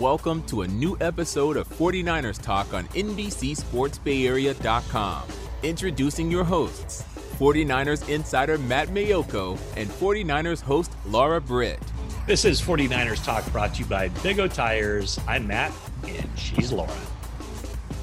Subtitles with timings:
[0.00, 5.22] Welcome to a new episode of 49ers Talk on NBCSportsBayArea.com.
[5.62, 7.02] Introducing your hosts,
[7.38, 11.78] 49ers insider Matt Maiocco and 49ers host Laura Britt.
[12.26, 15.20] This is 49ers Talk brought to you by Big O Tires.
[15.28, 15.70] I'm Matt
[16.08, 16.96] and she's Laura.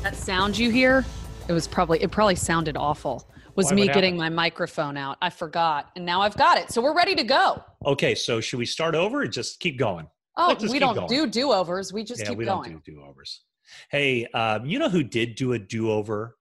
[0.03, 1.03] That sound you hear,
[1.47, 3.27] it was probably it probably sounded awful.
[3.55, 5.17] Was Why, me getting my microphone out.
[5.19, 5.89] I forgot.
[5.95, 6.69] And now I've got it.
[6.69, 7.63] So we're ready to go.
[7.87, 10.07] Okay, so should we start over or just keep going?
[10.37, 11.07] Oh, Let's we don't going.
[11.07, 11.91] do do-overs.
[11.91, 12.71] We just yeah, keep we going.
[12.71, 13.41] don't do do overs.
[13.89, 16.37] Hey, um, you know who did do a do over?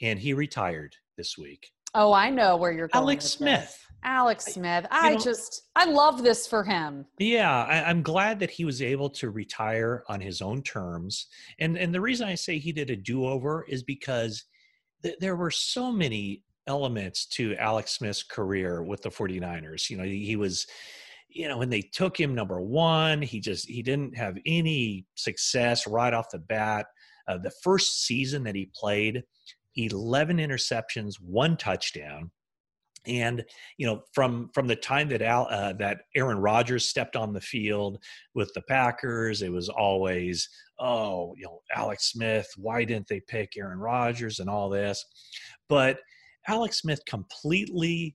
[0.00, 1.70] And he retired this week.
[1.94, 3.02] Oh, I know where you're going.
[3.02, 3.60] Alex Smith.
[3.60, 3.78] this.
[4.04, 4.86] Alex Smith.
[4.90, 7.06] I know- just I love this for him.
[7.18, 11.26] Yeah, I, I'm glad that he was able to retire on his own terms.
[11.60, 14.44] And and the reason I say he did a do over is because
[15.02, 19.90] th- there were so many elements to Alex Smith's career with the 49ers.
[19.90, 20.66] You know, he, he was,
[21.34, 25.86] you know, when they took him number one, he just he didn't have any success
[25.86, 26.86] right off the bat.
[27.28, 29.22] Uh, the first season that he played,
[29.76, 32.30] 11 interceptions, one touchdown.
[33.04, 33.44] And
[33.78, 37.40] you know from from the time that Al, uh, that Aaron Rodgers stepped on the
[37.40, 37.98] field
[38.34, 43.56] with the Packers, it was always oh you know Alex Smith, why didn't they pick
[43.56, 44.38] Aaron Rodgers?
[44.38, 45.04] and all this,
[45.68, 45.98] but
[46.46, 48.14] Alex Smith completely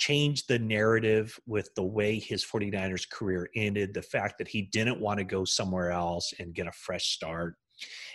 [0.00, 4.98] changed the narrative with the way his 49ers career ended the fact that he didn't
[4.98, 7.54] want to go somewhere else and get a fresh start.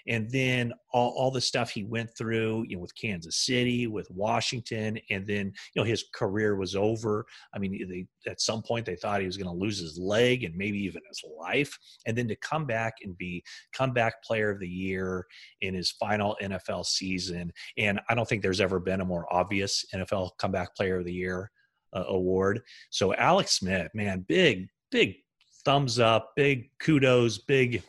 [0.08, 4.08] And then all, all the stuff he went through you know with kansas city with
[4.12, 7.26] washington and then you know his career was over.
[7.52, 10.44] I mean they, at some point they thought he was going to lose his leg
[10.44, 11.76] and maybe even his life.
[12.06, 15.26] And then to come back and be comeback player of the year
[15.62, 19.84] in his final nfl season and i don't think there's ever been a more obvious
[19.96, 21.50] nfl comeback player of the year
[21.96, 25.16] uh, award so alex smith man big big
[25.64, 27.82] thumbs up big kudos big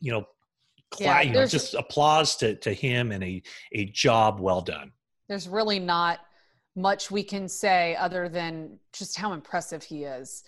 [0.00, 0.26] you know
[0.92, 4.92] cla- Yeah, you know, just applause to, to him and a, a job well done.
[5.28, 6.20] There's really not
[6.76, 10.44] much we can say other than just how impressive he is.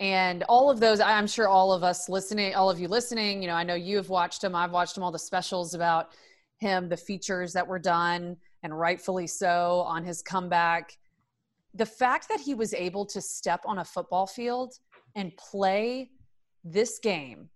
[0.00, 3.48] And all of those, I'm sure all of us listening, all of you listening, you
[3.48, 4.54] know, I know you have watched him.
[4.54, 6.10] I've watched him, all the specials about
[6.58, 10.96] him, the features that were done, and rightfully so on his comeback.
[11.74, 14.74] The fact that he was able to step on a football field
[15.16, 16.10] and play
[16.64, 17.48] this game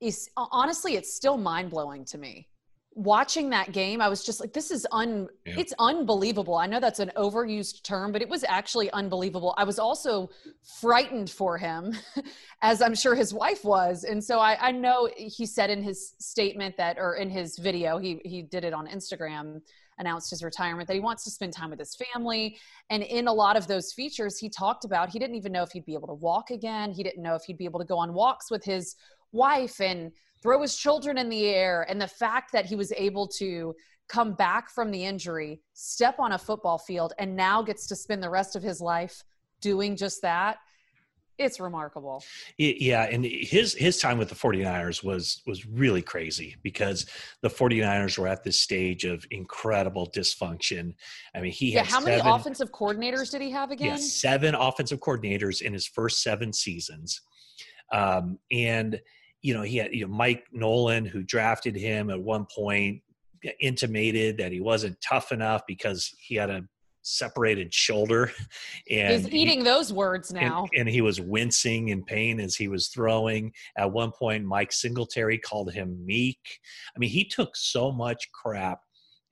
[0.00, 2.48] is honestly, it's still mind blowing to me.
[2.94, 5.54] Watching that game, I was just like, this is un, Yeah.
[5.58, 6.54] it's unbelievable.
[6.54, 9.54] I know that's an overused term, but it was actually unbelievable.
[9.58, 10.30] I was also
[10.80, 11.94] frightened for him,
[12.62, 14.04] as I'm sure his wife was.
[14.04, 17.98] And so I, I know he said in his statement that, or in his video,
[17.98, 19.60] he, he did it on Instagram,
[19.98, 22.58] announced his retirement, that he wants to spend time with his family.
[22.90, 25.72] And in a lot of those features, he talked about he didn't even know if
[25.72, 26.92] he'd be able to walk again.
[26.92, 28.96] He didn't know if he'd be able to go on walks with his
[29.32, 30.12] wife and
[30.42, 31.86] throw his children in the air.
[31.88, 33.74] And the fact that he was able to
[34.08, 38.22] come back from the injury, step on a football field, and now gets to spend
[38.22, 39.24] the rest of his life
[39.60, 40.58] doing just that.
[41.38, 42.22] It's remarkable.
[42.58, 47.06] Y- Yeah, and his his time with the 49ers was was really crazy because
[47.42, 50.94] the 49ers were at this stage of incredible dysfunction.
[51.34, 51.80] I mean, he Yeah.
[51.82, 53.88] had How many offensive coordinators did he have again?
[53.88, 57.20] yeah, seven offensive coordinators in his first seven seasons.
[57.92, 59.00] Um, and
[59.42, 63.02] you know, he had you know Mike Nolan who drafted him at one point
[63.60, 66.64] intimated that he wasn't tough enough because he had a
[67.06, 68.32] separated shoulder
[68.90, 70.66] and He's he- eating those words and, now.
[70.76, 73.52] and he was wincing in pain as he was throwing.
[73.78, 76.60] At one point, Mike Singletary called him meek.
[76.94, 78.80] I mean, he took so much crap.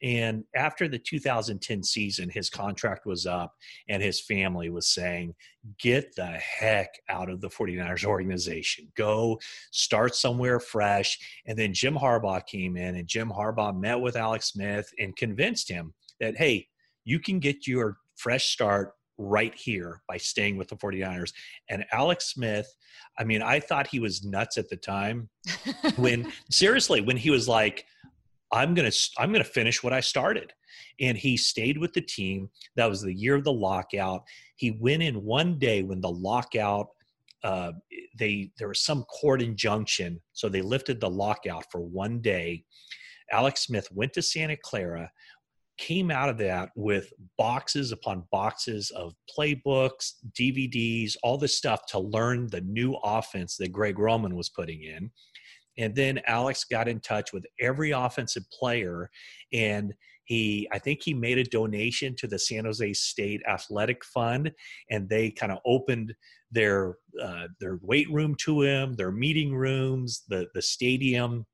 [0.03, 3.55] And after the 2010 season, his contract was up,
[3.89, 5.35] and his family was saying,
[5.81, 8.93] Get the heck out of the 49ers organization.
[8.97, 11.19] Go start somewhere fresh.
[11.47, 15.71] And then Jim Harbaugh came in, and Jim Harbaugh met with Alex Smith and convinced
[15.71, 16.69] him that, hey,
[17.05, 21.33] you can get your fresh start right here by staying with the 49ers.
[21.71, 22.67] And Alex Smith,
[23.19, 25.29] I mean, I thought he was nuts at the time
[25.97, 27.85] when seriously, when he was like,
[28.53, 30.53] I'm going to I'm going to finish what I started.
[31.01, 32.51] And he stayed with the team.
[32.77, 34.23] That was the year of the lockout.
[34.57, 36.89] He went in one day when the lockout
[37.43, 37.73] uh,
[38.19, 42.65] they there was some court injunction, so they lifted the lockout for one day.
[43.33, 45.11] Alex Smith went to Santa Clara,
[45.79, 51.99] came out of that with boxes upon boxes of playbooks, DVDs, all this stuff to
[51.99, 55.11] learn the new offense that Greg Roman was putting in.
[55.77, 59.11] And then Alex got in touch with every offensive player
[59.53, 59.93] and
[60.25, 64.53] He, I think he made a donation to the San Jose State Athletic Fund,
[64.89, 66.15] and they kind of opened
[66.51, 71.45] their uh, their weight room to him, their meeting rooms, the the stadium,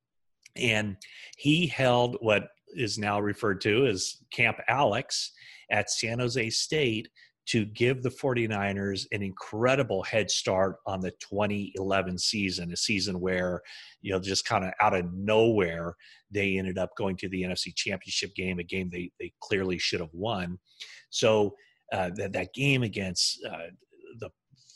[0.55, 0.97] and
[1.37, 5.33] he held what is now referred to as Camp Alex
[5.71, 7.09] at San Jose State
[7.47, 13.61] to give the 49ers an incredible head start on the 2011 season, a season where,
[14.03, 15.97] you know, just kind of out of nowhere,
[16.31, 20.01] they ended up going to the NFC Championship game, a game they, they clearly should
[20.01, 20.59] have won.
[21.09, 21.55] So
[21.93, 23.71] uh, that, that game against uh,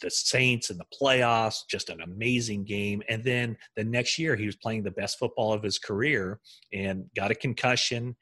[0.05, 3.03] the Saints in the playoffs, just an amazing game.
[3.09, 6.41] And then the next year, he was playing the best football of his career
[6.73, 8.15] and got a concussion,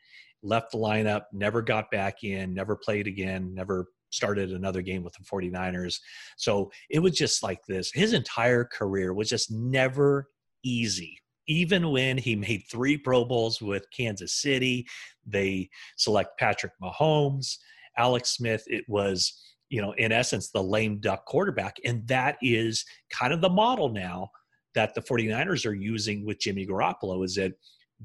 [0.44, 5.14] left the lineup, never got back in, never played again, never started another game with
[5.14, 5.98] the 49ers.
[6.36, 7.90] So it was just like this.
[7.92, 10.28] His entire career was just never
[10.62, 11.18] easy.
[11.48, 14.86] Even when he made three Pro Bowls with Kansas City,
[15.26, 17.56] they select Patrick Mahomes,
[17.98, 18.62] Alex Smith.
[18.68, 21.78] It was, you know, in essence, the lame duck quarterback.
[21.86, 24.30] And that is kind of the model now
[24.74, 27.52] that the 49ers are using with Jimmy Garoppolo is that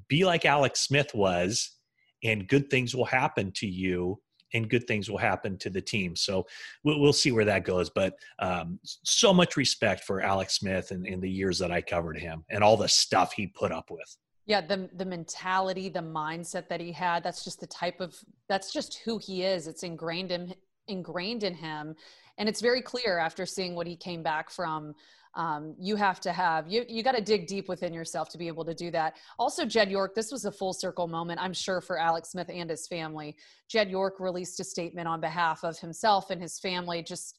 [0.08, 1.76] be like Alex Smith was,
[2.24, 4.18] and good things will happen to you
[4.54, 6.16] and good things will happen to the team.
[6.16, 6.46] So
[6.86, 7.90] we'll, we'll see where that goes.
[7.90, 12.18] But um, so much respect for Alex Smith and in the years that I covered
[12.18, 14.18] him and all the stuff he put up with.
[14.46, 18.18] Yeah, the the mentality, the mindset that he had, that's just the type of
[18.48, 19.68] that's just who he is.
[19.68, 20.56] It's ingrained in
[20.88, 21.96] ingrained in him.
[22.38, 24.94] And it's very clear after seeing what he came back from
[25.38, 28.48] um, you have to have you you got to dig deep within yourself to be
[28.48, 29.16] able to do that.
[29.38, 32.70] Also jed york this was a full circle moment i'm sure for alex smith and
[32.70, 33.36] his family.
[33.70, 37.38] Jed york released a statement on behalf of himself and his family just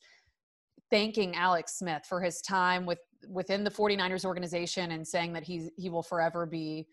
[0.90, 5.68] thanking alex smith for his time with within the 49ers organization and saying that he
[5.76, 6.86] he will forever be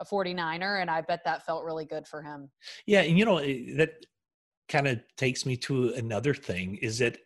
[0.00, 2.50] a 49er and i bet that felt really good for him.
[2.84, 3.90] Yeah and you know eh, that
[4.68, 7.18] kind of takes me to another thing is that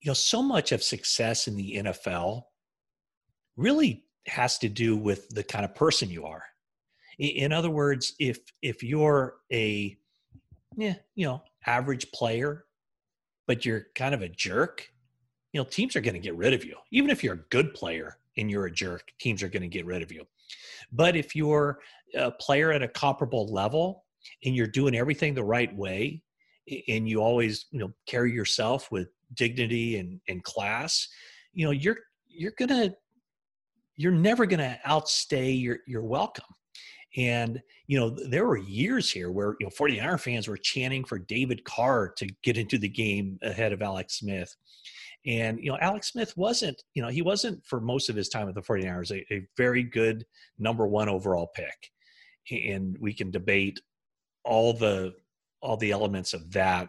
[0.00, 2.42] you know, so much of success in the NFL
[3.56, 6.42] really has to do with the kind of person you are.
[7.18, 9.96] In other words, if if you're a
[10.76, 12.64] yeah, you know, average player,
[13.46, 14.88] but you're kind of a jerk,
[15.52, 16.76] you know, teams are going to get rid of you.
[16.90, 19.86] Even if you're a good player and you're a jerk, teams are going to get
[19.86, 20.26] rid of you.
[20.90, 21.78] But if you're
[22.14, 24.04] a player at a comparable level
[24.44, 26.22] and you're doing everything the right way
[26.88, 31.08] and you always, you know, carry yourself with dignity and, and class,
[31.52, 31.98] you know, you're
[32.28, 32.94] you're gonna
[33.96, 36.44] you're never gonna outstay your your welcome.
[37.16, 41.18] And you know, there were years here where you know 49er fans were chanting for
[41.18, 44.54] David Carr to get into the game ahead of Alex Smith.
[45.26, 48.48] And you know, Alex Smith wasn't, you know, he wasn't for most of his time
[48.48, 50.24] at the 49ers a, a very good
[50.58, 51.92] number one overall pick.
[52.50, 53.80] And we can debate
[54.44, 55.14] all the
[55.62, 56.88] all the elements of that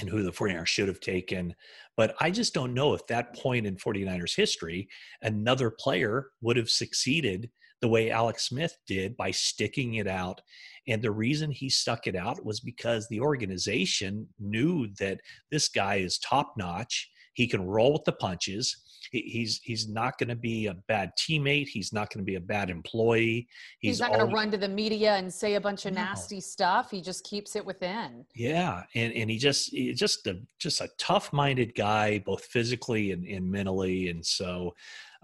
[0.00, 1.54] and who the 49ers should have taken.
[1.96, 4.88] But I just don't know if that point in 49ers history,
[5.22, 7.50] another player would have succeeded
[7.80, 10.40] the way Alex Smith did by sticking it out.
[10.86, 15.96] And the reason he stuck it out was because the organization knew that this guy
[15.96, 17.10] is top notch.
[17.34, 18.76] He can roll with the punches
[19.10, 21.68] he's he's not going to be a bad teammate.
[21.68, 23.48] He's not going to be a bad employee.
[23.78, 26.02] He's, he's not going to run to the media and say a bunch of no.
[26.02, 26.90] nasty stuff.
[26.90, 28.24] He just keeps it within.
[28.34, 33.12] Yeah, and and he just he's just a just a tough minded guy, both physically
[33.12, 34.08] and, and mentally.
[34.08, 34.74] And so,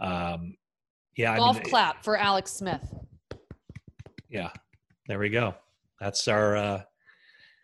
[0.00, 0.56] um,
[1.16, 2.94] yeah, golf I mean, clap for Alex Smith.
[4.28, 4.50] Yeah,
[5.06, 5.54] there we go.
[6.00, 6.82] That's our uh,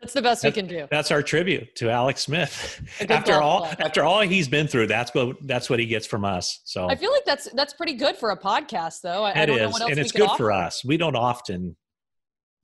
[0.00, 0.87] that's the best that's, we can do.
[0.90, 2.83] That's our tribute to Alex Smith.
[3.09, 6.61] After all, after all he's been through, that's what that's what he gets from us.
[6.64, 9.25] So I feel like that's that's pretty good for a podcast, though.
[9.25, 10.37] I, it I is, and it's good offer.
[10.37, 10.85] for us.
[10.85, 11.76] We don't often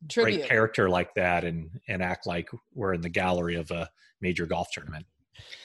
[0.08, 3.88] tribute break character like that and and act like we're in the gallery of a
[4.20, 5.04] major golf tournament.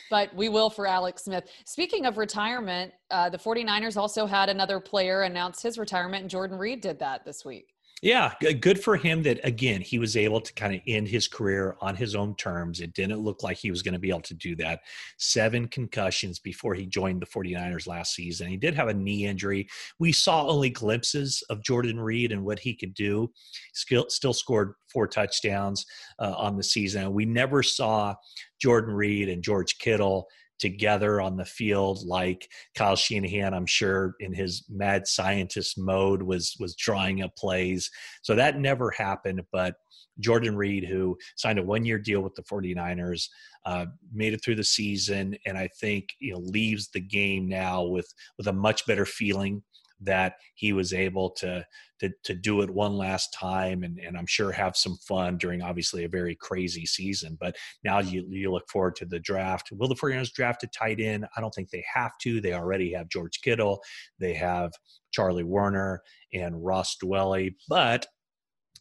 [0.09, 1.45] But we will for Alex Smith.
[1.65, 6.57] Speaking of retirement, uh, the 49ers also had another player announce his retirement, and Jordan
[6.57, 7.73] Reed did that this week.
[8.01, 11.75] Yeah, good for him that again he was able to kind of end his career
[11.81, 12.81] on his own terms.
[12.81, 14.79] It didn't look like he was going to be able to do that.
[15.19, 18.47] Seven concussions before he joined the 49ers last season.
[18.47, 19.69] He did have a knee injury.
[19.99, 23.31] We saw only glimpses of Jordan Reed and what he could do.
[23.73, 25.85] Still, still scored four touchdowns
[26.17, 27.13] uh, on the season.
[27.13, 28.15] We never saw
[28.59, 30.27] Jordan Reed and George Kittle
[30.61, 36.55] together on the field like Kyle Shanahan, I'm sure in his mad scientist mode was
[36.59, 37.89] was drawing up plays.
[38.21, 39.75] So that never happened, but
[40.19, 43.27] Jordan Reed, who signed a one year deal with the 49ers,
[43.65, 47.83] uh, made it through the season, and I think you know leaves the game now
[47.83, 49.63] with with a much better feeling
[50.01, 51.65] that he was able to
[51.99, 55.61] to, to do it one last time and, and I'm sure have some fun during
[55.61, 57.37] obviously a very crazy season.
[57.39, 59.71] But now you, you look forward to the draft.
[59.71, 61.27] Will the 49ers draft a tight end?
[61.37, 62.41] I don't think they have to.
[62.41, 63.81] They already have George Kittle,
[64.19, 64.71] they have
[65.11, 65.99] Charlie Woerner
[66.33, 68.07] and Ross Dwelley, but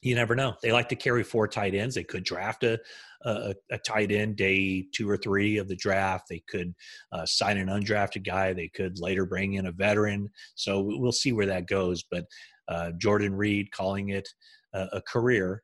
[0.02, 0.54] you never know.
[0.62, 1.95] They like to carry four tight ends.
[1.95, 2.78] They could draft a,
[3.25, 6.26] a, a tight end day two or three of the draft.
[6.28, 6.75] They could
[7.12, 8.52] uh, sign an undrafted guy.
[8.52, 10.28] They could later bring in a veteran.
[10.54, 12.02] So we'll see where that goes.
[12.11, 12.25] But
[12.69, 14.28] uh, Jordan Reed calling it
[14.75, 15.62] a, a career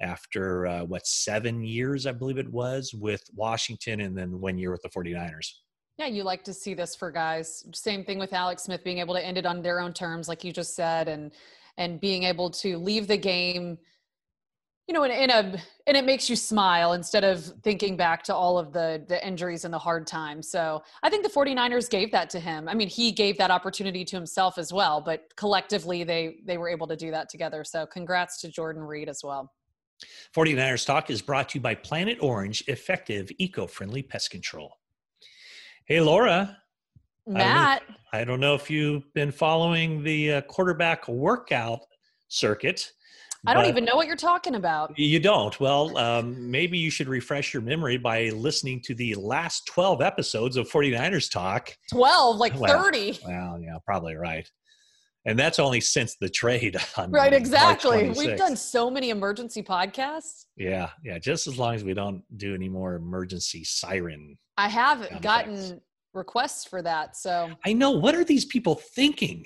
[0.00, 4.70] after uh, what seven years, I believe it was, with Washington, and then one year
[4.70, 5.50] with the 49ers.
[5.98, 7.64] Yeah, you like to see this for guys.
[7.74, 10.44] Same thing with Alex Smith being able to end it on their own terms, like
[10.44, 11.32] you just said, and
[11.78, 13.78] and being able to leave the game
[14.88, 18.34] you know in, in, a and it makes you smile instead of thinking back to
[18.34, 20.50] all of the the injuries and the hard times.
[20.50, 22.68] So i think the 49ers gave that to him.
[22.68, 26.68] I mean he gave that opportunity to himself as well but collectively they they were
[26.68, 27.64] able to do that together.
[27.64, 29.52] So congrats to jordan reed as well.
[30.34, 34.72] 49ers talk is brought to you by planet orange effective eco-friendly pest control.
[35.84, 36.56] Hey laura
[37.28, 41.80] matt I don't, know if you've been following the uh, quarterback workout
[42.28, 42.90] circuit
[43.46, 44.98] I don't even know what you're talking about.
[44.98, 45.58] You don't.
[45.60, 50.56] Well, um, maybe you should refresh your memory by listening to the last 12 episodes
[50.56, 51.76] of 49ers Talk.
[51.90, 53.20] 12, like well, 30.
[53.24, 54.48] Well, yeah, probably right.
[55.24, 56.76] And that's only since the trade.
[57.08, 58.10] right, exactly.
[58.10, 60.46] We've done so many emergency podcasts.
[60.56, 61.18] Yeah, yeah.
[61.18, 64.38] Just as long as we don't do any more emergency siren.
[64.56, 65.80] I have gotten
[66.14, 67.16] requests for that.
[67.16, 67.90] So I know.
[67.90, 69.44] What are these people thinking?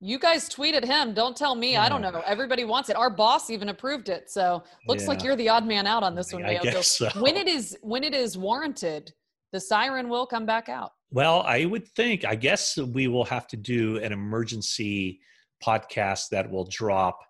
[0.00, 1.14] You guys tweeted him.
[1.14, 1.76] Don't tell me.
[1.76, 2.22] I don't know.
[2.26, 2.96] Everybody wants it.
[2.96, 4.30] Our boss even approved it.
[4.30, 5.08] So looks yeah.
[5.08, 6.60] like you're the odd man out on this one, Mayo.
[6.60, 7.08] I guess so.
[7.20, 9.12] When it is when it is warranted,
[9.52, 10.90] the siren will come back out.
[11.10, 12.24] Well, I would think.
[12.24, 15.20] I guess we will have to do an emergency
[15.64, 17.20] podcast that will drop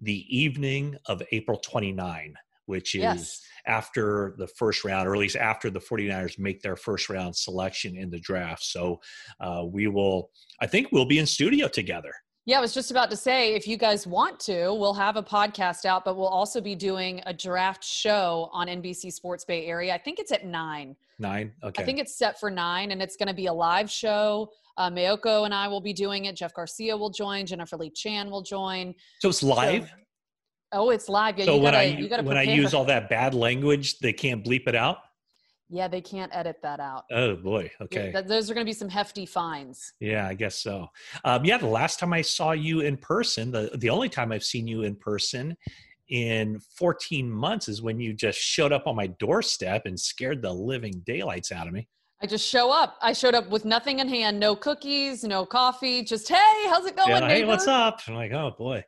[0.00, 2.34] the evening of April 29
[2.70, 3.42] which is yes.
[3.66, 7.96] after the first round, or at least after the 49ers make their first round selection
[7.96, 8.64] in the draft.
[8.64, 9.00] So
[9.40, 12.14] uh, we will, I think we'll be in studio together.
[12.46, 15.22] Yeah, I was just about to say, if you guys want to, we'll have a
[15.22, 19.94] podcast out, but we'll also be doing a draft show on NBC Sports Bay Area.
[19.94, 20.96] I think it's at nine.
[21.18, 21.52] Nine.
[21.62, 21.82] Okay.
[21.82, 24.48] I think it's set for nine, and it's going to be a live show.
[24.78, 26.36] Uh, Maiocco and I will be doing it.
[26.36, 27.44] Jeff Garcia will join.
[27.44, 28.94] Jennifer Lee Chan will join.
[29.20, 29.88] So it's live.
[29.88, 29.94] So,
[30.72, 31.38] Oh, it's live.
[31.38, 33.98] Yeah, so you when gotta, I you gotta when I use all that bad language,
[33.98, 34.98] they can't bleep it out.
[35.72, 37.04] Yeah, they can't edit that out.
[37.12, 37.70] Oh boy.
[37.80, 38.10] Okay.
[38.12, 39.92] Yeah, those are going to be some hefty fines.
[40.00, 40.88] Yeah, I guess so.
[41.24, 44.44] Um, yeah, the last time I saw you in person, the the only time I've
[44.44, 45.56] seen you in person
[46.08, 50.52] in 14 months is when you just showed up on my doorstep and scared the
[50.52, 51.88] living daylights out of me.
[52.22, 52.98] I just show up.
[53.00, 56.94] I showed up with nothing in hand, no cookies, no coffee, just hey, how's it
[56.94, 57.08] going?
[57.08, 58.00] Yeah, hey, what's up?
[58.06, 58.84] I'm like, oh boy.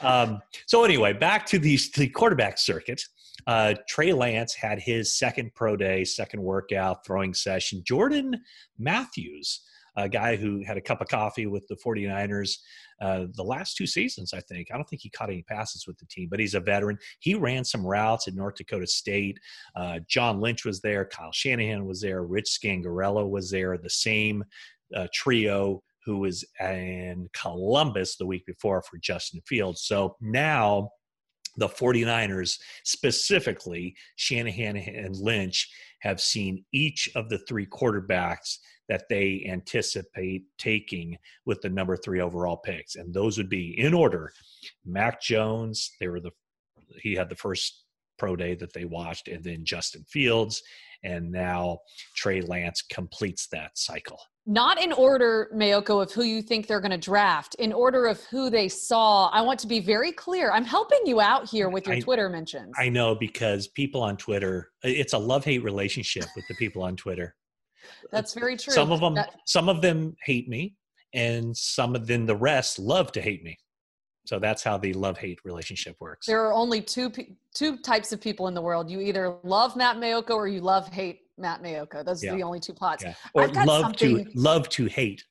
[0.00, 3.02] Um, so anyway, back to the the quarterback circuit.
[3.48, 7.82] Uh, Trey Lance had his second pro day, second workout, throwing session.
[7.84, 8.40] Jordan
[8.78, 9.62] Matthews
[9.98, 12.58] a guy who had a cup of coffee with the 49ers
[13.00, 14.68] uh, the last two seasons, I think.
[14.70, 16.98] I don't think he caught any passes with the team, but he's a veteran.
[17.20, 19.38] He ran some routes at North Dakota State.
[19.76, 21.04] Uh, John Lynch was there.
[21.04, 22.24] Kyle Shanahan was there.
[22.24, 23.78] Rich Scangarello was there.
[23.78, 24.44] The same
[24.94, 29.82] uh, trio who was in Columbus the week before for Justin Fields.
[29.82, 30.90] So now
[31.56, 38.58] the 49ers, specifically Shanahan and Lynch, have seen each of the three quarterbacks
[38.88, 42.96] that they anticipate taking with the number three overall picks.
[42.96, 44.32] And those would be in order
[44.84, 46.32] Mac Jones, they were the
[46.96, 47.84] he had the first
[48.18, 50.62] pro day that they watched, and then Justin Fields,
[51.04, 51.78] and now
[52.16, 54.18] Trey Lance completes that cycle.
[54.46, 58.22] Not in order, Maiocco, of who you think they're going to draft, in order of
[58.24, 59.28] who they saw.
[59.28, 60.50] I want to be very clear.
[60.50, 62.72] I'm helping you out here with your I, Twitter mentions.
[62.78, 66.96] I know because people on Twitter, it's a love hate relationship with the people on
[66.96, 67.36] Twitter.
[68.10, 68.74] That's very true.
[68.74, 70.74] Some of them, that, some of them hate me,
[71.14, 73.56] and some of them, the rest, love to hate me.
[74.26, 76.26] So that's how the love hate relationship works.
[76.26, 77.10] There are only two
[77.54, 78.90] two types of people in the world.
[78.90, 82.04] You either love Matt Maiocco or you love hate Matt Maiocco.
[82.04, 82.32] Those yeah.
[82.32, 83.02] are the only two plots.
[83.02, 83.14] Yeah.
[83.32, 84.26] Or love something...
[84.26, 85.24] to love to hate.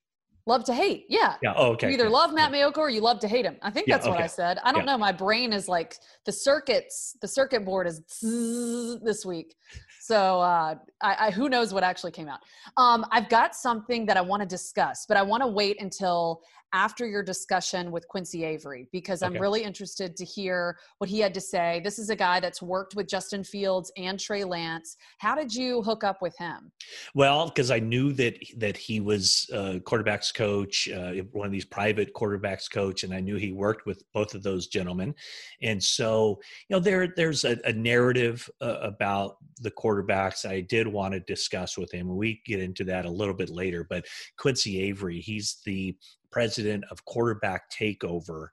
[0.47, 1.05] Love to hate.
[1.09, 1.35] Yeah.
[1.43, 1.53] Yeah.
[1.57, 1.87] Oh, okay.
[1.87, 3.57] You either love Matt Maiocco or you love to hate him.
[3.61, 4.21] I think that's yeah, okay.
[4.21, 4.59] what I said.
[4.63, 4.97] I don't know.
[4.97, 7.17] My brain is like the circuits.
[7.21, 7.99] The circuit board is
[9.03, 9.55] this week.
[10.01, 12.39] So uh, I, I, who knows what actually came out.
[12.77, 16.41] Um, I've got something that I want to discuss, but I want to wait until
[16.73, 21.33] after your discussion with Quincy Avery because I'm really interested to hear what he had
[21.33, 21.81] to say.
[21.83, 24.97] This is a guy that's worked with Justin Fields and Trey Lance.
[25.19, 26.71] How did you hook up with him?
[27.15, 31.65] Well, because I knew that that he was uh, quarterbacks coach, uh, one of these
[31.65, 35.15] private quarterbacks coach, and I knew he worked with both of those gentlemen.
[35.61, 40.87] And so, you know, there there's a, a narrative uh, about the quarterbacks I did
[40.87, 42.15] want to discuss with him.
[42.15, 44.05] We get into that a little bit later, but
[44.37, 45.95] Quincy Avery, he's the
[46.37, 48.49] president of Quarterback Takeover.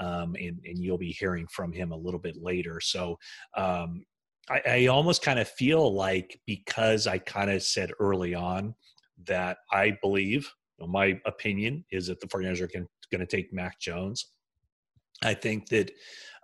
[0.00, 2.78] Um, and, and, you'll be hearing from him a little bit later.
[2.78, 3.18] So,
[3.56, 4.04] um,
[4.50, 8.74] I, I almost kind of feel like because I kind of said early on
[9.26, 14.32] that I believe, my opinion is that the 49ers are going to take Mac Jones.
[15.22, 15.90] I think that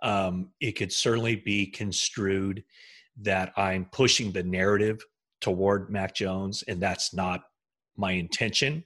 [0.01, 2.63] um, it could certainly be construed
[3.21, 5.03] that I'm pushing the narrative
[5.39, 7.41] toward Mac Jones, and that's not
[7.95, 8.85] my intention.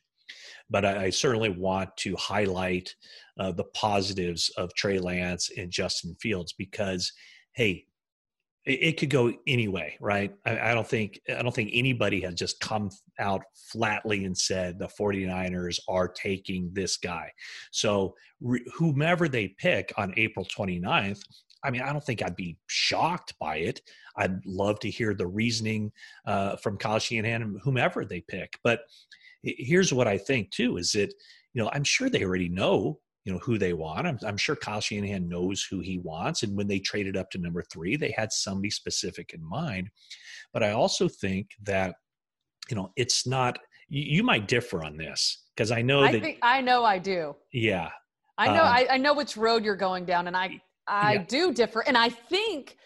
[0.74, 2.94] But I, I certainly want to highlight
[3.40, 7.14] uh, the positives of Trey Lance and Justin Fields because,
[7.54, 7.86] hey,
[8.66, 10.34] it, could go any way, right?
[10.46, 12.90] I, I, don't think I don't think anybody has just come
[13.20, 17.30] out flatly and said the 49ers are taking this guy.
[17.72, 21.20] So re, whomever they pick on April 29th,
[21.64, 23.82] I mean, I don't think I'd be shocked by it.
[24.18, 25.92] I'd love to hear the reasoning
[26.26, 28.58] uh, from Kyle Shanahan and whomever they pick.
[28.64, 28.82] But
[29.44, 31.14] here's what I think too: is that
[31.54, 34.08] you know I'm sure they already know you know who they want.
[34.08, 37.38] I'm, I'm, sure Kyle Shanahan knows who he wants, and when they traded up to
[37.38, 39.90] number three, they had somebody specific in mind.
[40.52, 41.96] But I also think that
[42.70, 43.60] you know it's not.
[43.90, 46.22] You, you might differ on this because I know I that.
[46.22, 47.36] Think, I know I do.
[47.52, 47.90] Yeah.
[48.38, 48.64] I know.
[48.64, 51.24] Um, I, I, know which road you're going down, and I I yeah.
[51.28, 52.78] do differ, and I think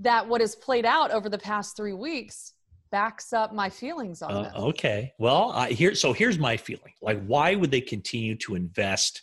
[0.00, 2.52] that what has played out over the past three weeks
[2.94, 5.12] backs up my feelings on uh, Okay.
[5.18, 6.92] Well, I, here so here's my feeling.
[7.02, 9.22] Like, why would they continue to invest?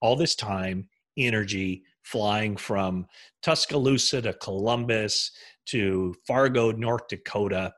[0.00, 3.06] all this time, energy, flying from
[3.42, 5.32] Tuscaloosa to Columbus
[5.66, 7.72] to Fargo, North Dakota,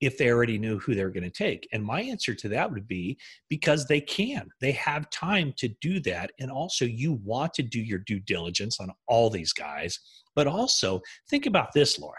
[0.00, 1.68] if they already knew who they're going to take?
[1.72, 3.18] And my answer to that would be
[3.48, 4.48] because they can.
[4.60, 6.32] They have time to do that.
[6.40, 10.00] And also, you want to do your due diligence on all these guys.
[10.34, 12.18] But also, think about this, Laura.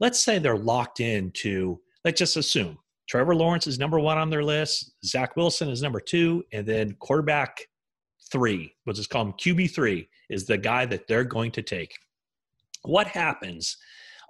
[0.00, 2.78] Let's say they're locked into, let's just assume
[3.08, 6.94] Trevor Lawrence is number one on their list, Zach Wilson is number two, and then
[7.00, 7.58] quarterback
[8.30, 11.92] three, let's just call him QB3, is the guy that they're going to take.
[12.82, 13.76] What happens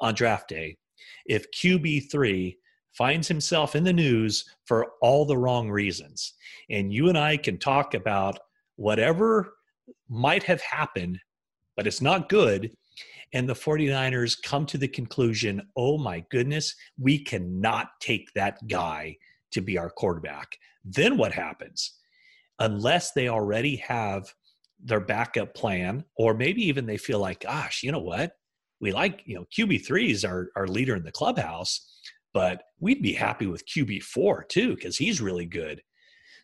[0.00, 0.78] on draft day
[1.26, 2.56] if QB3
[2.96, 6.35] finds himself in the news for all the wrong reasons?
[6.70, 8.38] And you and I can talk about
[8.76, 9.52] whatever
[10.09, 11.18] might have happened,
[11.76, 12.74] but it's not good.
[13.32, 19.16] And the 49ers come to the conclusion oh my goodness, we cannot take that guy
[19.52, 20.56] to be our quarterback.
[20.84, 22.00] Then what happens?
[22.60, 24.32] unless they already have
[24.82, 28.32] their backup plan, or maybe even they feel like, gosh, you know what?
[28.80, 31.86] We like, you know, QB3 is our, our leader in the clubhouse,
[32.32, 35.82] but we'd be happy with QB4 too, because he's really good.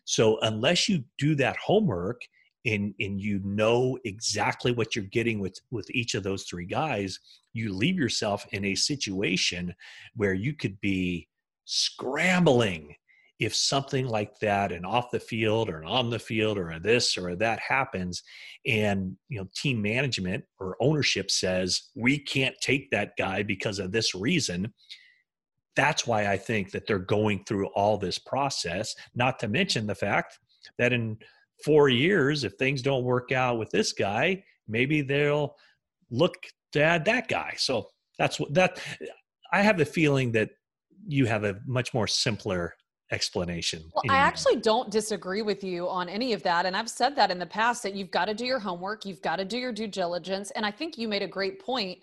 [0.05, 2.21] So unless you do that homework
[2.67, 7.19] and, and you know exactly what you're getting with, with each of those three guys,
[7.53, 9.73] you leave yourself in a situation
[10.15, 11.27] where you could be
[11.65, 12.95] scrambling
[13.39, 17.35] if something like that and off the field or on the field or this or
[17.35, 18.23] that happens.
[18.65, 23.91] And you know team management or ownership says we can't take that guy because of
[23.91, 24.73] this reason.
[25.75, 29.93] That's why i think that they're going through all this process not to mention the
[29.93, 30.39] fact
[30.79, 31.19] that in
[31.63, 35.55] 4 years if things don't work out with this guy maybe they'll
[36.09, 36.35] look
[36.73, 38.79] to add that guy so that's what that
[39.51, 40.49] i have the feeling that
[41.07, 42.73] you have a much more simpler
[43.11, 43.83] explanation.
[43.93, 46.65] Well, I actually don't disagree with you on any of that.
[46.65, 49.21] And I've said that in the past that you've got to do your homework, you've
[49.21, 50.51] got to do your due diligence.
[50.51, 51.99] And I think you made a great point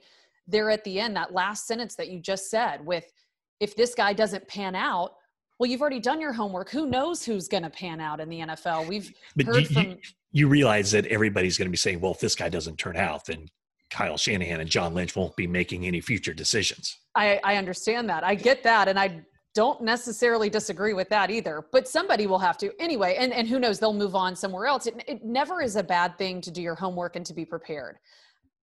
[0.47, 3.13] there at the end, that last sentence that you just said with
[3.61, 5.17] if this guy doesn't pan out,
[5.59, 6.71] well, you've already done your homework.
[6.71, 8.89] Who knows who's going to pan out in the NFL?
[8.89, 9.85] We've but heard you, from.
[9.85, 9.97] You,
[10.33, 13.27] you realize that everybody's going to be saying, well, if this guy doesn't turn out,
[13.27, 13.47] then
[13.91, 16.99] Kyle Shanahan and John Lynch won't be making any future decisions.
[17.15, 18.25] I, I understand that.
[18.25, 18.89] I get that.
[18.89, 23.33] And I don't necessarily disagree with that either but somebody will have to anyway and,
[23.33, 26.41] and who knows they'll move on somewhere else it, it never is a bad thing
[26.41, 27.97] to do your homework and to be prepared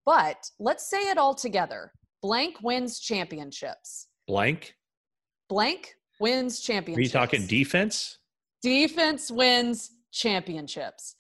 [0.06, 4.76] but let's say it all together blank wins championships blank
[5.48, 8.20] blank wins championships are you talking defense
[8.62, 11.16] defense wins championships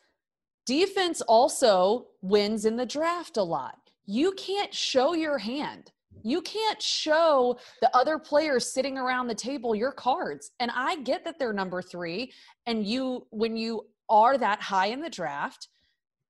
[0.65, 5.91] defense also wins in the draft a lot you can't show your hand
[6.23, 10.51] you can't show the other players sitting around the table your cards.
[10.59, 12.31] And I get that they're number three.
[12.65, 15.69] And you, when you are that high in the draft,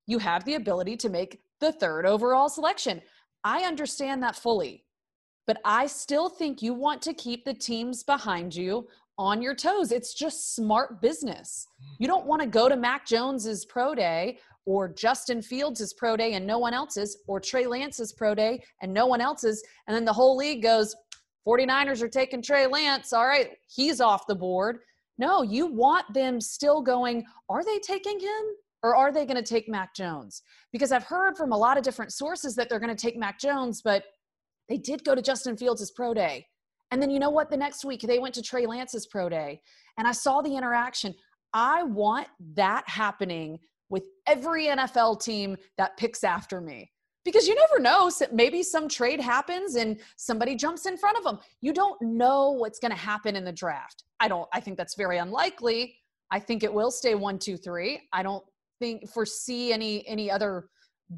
[0.07, 3.01] you have the ability to make the third overall selection.
[3.43, 4.85] I understand that fully.
[5.47, 9.91] But I still think you want to keep the teams behind you on your toes.
[9.91, 11.67] It's just smart business.
[11.79, 11.95] Hmm.
[11.99, 16.33] You don't want to go to Mac Jones's pro day or Justin Fields' pro day
[16.33, 19.63] and no one else's, or Trey Lance's pro day and no one else's.
[19.87, 20.95] And then the whole league goes,
[21.47, 23.13] 49ers are taking Trey Lance.
[23.13, 24.79] All right, he's off the board.
[25.17, 28.41] No, you want them still going, are they taking him?
[28.83, 30.41] Or are they going to take Mac Jones?
[30.71, 33.39] Because I've heard from a lot of different sources that they're going to take Mac
[33.39, 34.05] Jones, but
[34.69, 36.45] they did go to Justin Fields' pro day.
[36.91, 37.49] And then you know what?
[37.49, 39.61] The next week they went to Trey Lance's pro day.
[39.97, 41.13] And I saw the interaction.
[41.53, 46.91] I want that happening with every NFL team that picks after me.
[47.23, 51.37] Because you never know, maybe some trade happens and somebody jumps in front of them.
[51.61, 54.03] You don't know what's going to happen in the draft.
[54.19, 55.95] I don't, I think that's very unlikely.
[56.31, 58.01] I think it will stay one, two, three.
[58.11, 58.43] I don't
[58.79, 60.69] think foresee any any other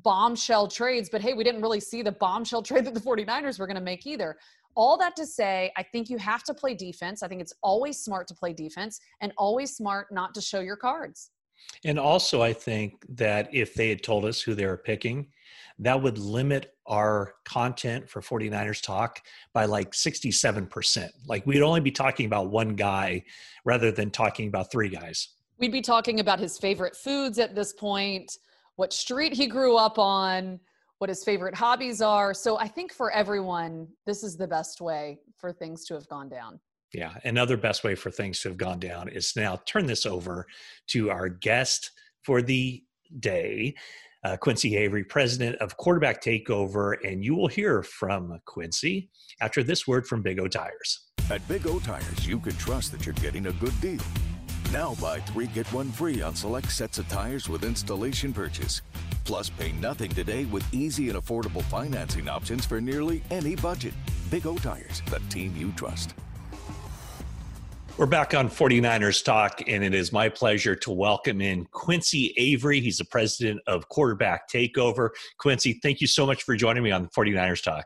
[0.01, 3.67] bombshell trades, but hey, we didn't really see the bombshell trade that the 49ers were
[3.67, 4.37] going to make either.
[4.75, 7.21] All that to say, I think you have to play defense.
[7.21, 10.77] I think it's always smart to play defense and always smart not to show your
[10.77, 11.29] cards.
[11.85, 15.27] And also, I think that if they had told us who they were picking,
[15.79, 19.21] that would limit our content for 49ers talk
[19.53, 21.09] by like 67%.
[21.27, 23.23] Like we'd only be talking about one guy
[23.63, 25.29] rather than talking about three guys.
[25.59, 28.37] We'd be talking about his favorite foods at this point,
[28.75, 30.59] what street he grew up on,
[30.99, 32.33] what his favorite hobbies are.
[32.33, 36.29] So I think for everyone, this is the best way for things to have gone
[36.29, 36.59] down.
[36.93, 37.13] Yeah.
[37.23, 40.45] Another best way for things to have gone down is now turn this over
[40.87, 41.91] to our guest
[42.23, 42.83] for the
[43.19, 43.75] day,
[44.23, 46.95] uh, Quincy Avery, president of Quarterback Takeover.
[47.03, 49.09] And you will hear from Quincy
[49.41, 51.09] after this word from Big O Tires.
[51.29, 53.99] At Big O Tires, you can trust that you're getting a good deal.
[54.71, 58.81] Now buy three, get one free on select sets of tires with installation purchase.
[59.23, 63.93] Plus, pay nothing today with easy and affordable financing options for nearly any budget.
[64.29, 66.13] Big O Tires, the team you trust.
[67.95, 72.79] We're back on 49ers Talk, and it is my pleasure to welcome in Quincy Avery.
[72.79, 75.09] He's the president of Quarterback Takeover.
[75.37, 77.85] Quincy, thank you so much for joining me on 49ers Talk.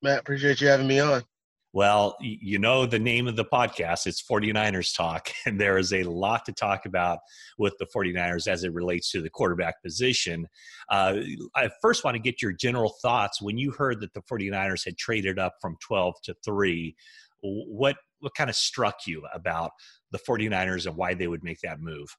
[0.00, 1.24] Matt, appreciate you having me on.
[1.72, 4.08] Well, you know the name of the podcast.
[4.08, 7.20] It's 49ers Talk, and there is a lot to talk about
[7.58, 10.48] with the 49ers as it relates to the quarterback position.
[10.88, 11.18] Uh,
[11.54, 14.96] I first want to get your general thoughts when you heard that the 49ers had
[14.96, 16.96] traded up from 12 to 3.
[17.42, 19.70] What what kind of struck you about
[20.10, 22.14] the 49ers and why they would make that move?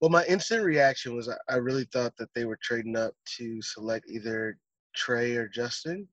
[0.00, 4.06] Well, my instant reaction was I really thought that they were trading up to select
[4.08, 4.56] either
[4.94, 6.06] Trey or Justin.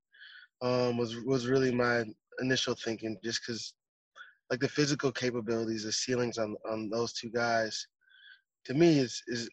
[0.62, 2.04] Um, was was really my
[2.40, 3.74] initial thinking, just because
[4.50, 7.88] like the physical capabilities, the ceilings on on those two guys,
[8.66, 9.50] to me is is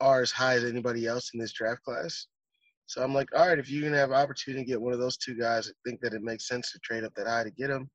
[0.00, 2.26] are as high as anybody else in this draft class.
[2.86, 5.16] So I'm like, all right, if you're gonna have opportunity to get one of those
[5.16, 7.68] two guys, I think that it makes sense to trade up that high to get
[7.68, 7.88] them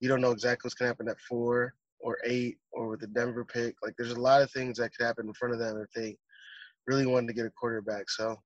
[0.00, 3.44] you don't know exactly what's gonna happen at four or eight or with the Denver
[3.44, 3.74] pick.
[3.82, 6.16] Like there's a lot of things that could happen in front of them if they
[6.86, 8.08] really wanted to get a quarterback.
[8.08, 8.36] So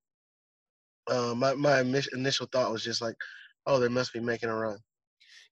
[1.09, 1.81] uh, my my
[2.13, 3.17] initial thought was just like,
[3.67, 4.79] oh, they must be making a run.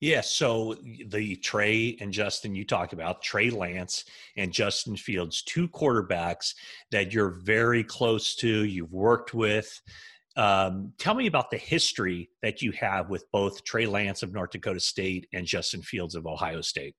[0.01, 0.77] Yeah, so
[1.09, 4.05] the Trey and Justin you talk about, Trey Lance
[4.39, 6.55] and Justin Fields, two quarterbacks
[6.91, 9.79] that you're very close to, you've worked with.
[10.37, 14.53] Um, tell me about the history that you have with both Trey Lance of North
[14.53, 16.95] Dakota State and Justin Fields of Ohio State.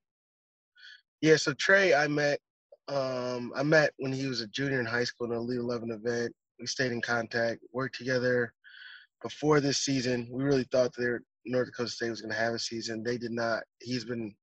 [1.21, 2.39] Yeah, so Trey, I met
[2.87, 5.91] um, I met when he was a junior in high school in an Elite Eleven
[5.91, 6.33] event.
[6.61, 8.53] We stayed in contact, worked together
[9.23, 10.29] before this season.
[10.31, 13.03] We really thought that North Dakota State was going to have a season.
[13.03, 13.63] They did not.
[13.79, 14.35] He's been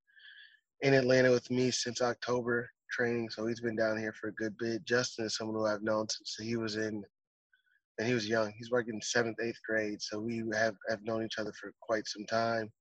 [0.81, 4.57] in Atlanta with me since October training, so he's been down here for a good
[4.57, 4.83] bit.
[4.83, 7.03] Justin is someone who I've known since he was in
[7.99, 8.51] and he was young.
[8.57, 12.25] He's working seventh, eighth grade, so we have have known each other for quite some
[12.25, 12.71] time,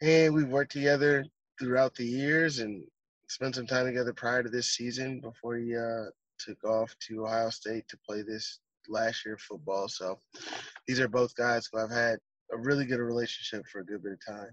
[0.00, 1.24] and we've worked together
[1.58, 2.82] throughout the years and
[3.28, 6.06] spent some time together prior to this season before he uh,
[6.44, 9.88] took off to Ohio State to play this last year football.
[9.88, 10.18] So
[10.86, 12.18] these are both guys who I've had
[12.52, 14.50] a really good relationship for a good bit of time.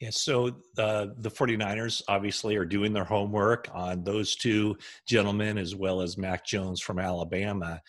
[0.00, 5.76] Yeah, so uh, the 49ers obviously are doing their homework on those two gentlemen as
[5.76, 7.82] well as Mac Jones from Alabama.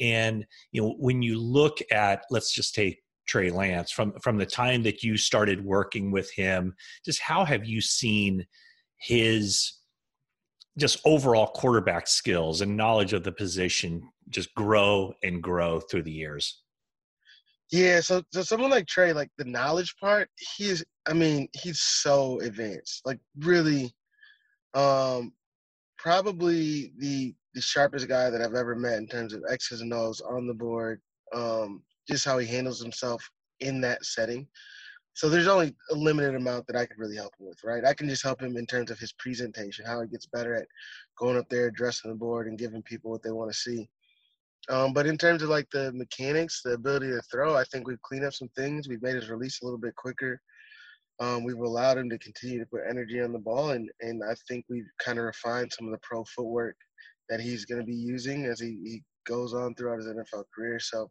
[0.00, 4.46] And, you know, when you look at, let's just take Trey Lance from from the
[4.46, 6.74] time that you started working with him,
[7.04, 8.46] just how have you seen
[8.96, 9.77] his
[10.78, 16.12] just overall quarterback skills and knowledge of the position just grow and grow through the
[16.12, 16.62] years?
[17.70, 22.40] Yeah, so so someone like Trey, like the knowledge part, he's I mean, he's so
[22.40, 23.02] advanced.
[23.04, 23.92] Like really
[24.74, 25.32] um
[25.98, 30.20] probably the the sharpest guy that I've ever met in terms of X's and O's
[30.20, 31.00] on the board.
[31.34, 33.28] Um just how he handles himself
[33.60, 34.46] in that setting.
[35.18, 37.84] So there's only a limited amount that I can really help him with, right?
[37.84, 40.68] I can just help him in terms of his presentation, how he gets better at
[41.18, 43.90] going up there, addressing the board, and giving people what they want to see.
[44.68, 48.00] Um, but in terms of like the mechanics, the ability to throw, I think we've
[48.02, 48.88] cleaned up some things.
[48.88, 50.40] We've made his release a little bit quicker.
[51.18, 54.36] Um, we've allowed him to continue to put energy on the ball, and and I
[54.46, 56.76] think we've kind of refined some of the pro footwork
[57.28, 60.78] that he's going to be using as he, he goes on throughout his NFL career.
[60.78, 61.10] So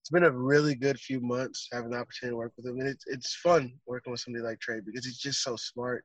[0.00, 2.88] it's been a really good few months having the opportunity to work with him, and
[2.88, 6.04] it's it's fun working with somebody like Trey because he's just so smart.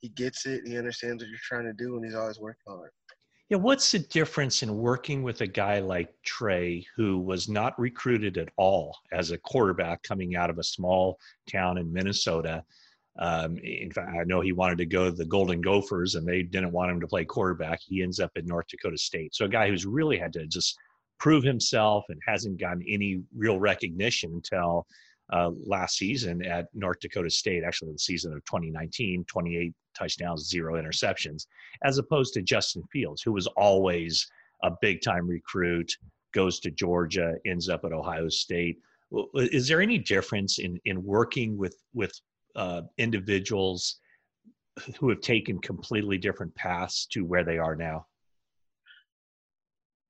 [0.00, 0.62] He gets it.
[0.66, 2.90] He understands what you're trying to do, and he's always working hard.
[3.50, 8.38] Yeah, what's the difference in working with a guy like Trey, who was not recruited
[8.38, 11.18] at all as a quarterback coming out of a small
[11.50, 12.64] town in Minnesota?
[13.18, 16.42] Um, in fact, I know he wanted to go to the Golden Gophers, and they
[16.42, 17.80] didn't want him to play quarterback.
[17.82, 19.34] He ends up at North Dakota State.
[19.34, 20.78] So a guy who's really had to just
[21.18, 24.86] prove himself and hasn't gotten any real recognition until
[25.32, 30.74] uh, last season at North Dakota State, actually the season of 2019, 28 touchdowns, zero
[30.74, 31.46] interceptions,
[31.82, 34.26] as opposed to Justin Fields, who was always
[34.62, 35.90] a big time recruit,
[36.32, 38.78] goes to Georgia, ends up at Ohio State.
[39.34, 42.12] Is there any difference in in working with with
[42.56, 44.00] uh, individuals
[44.98, 48.06] who have taken completely different paths to where they are now?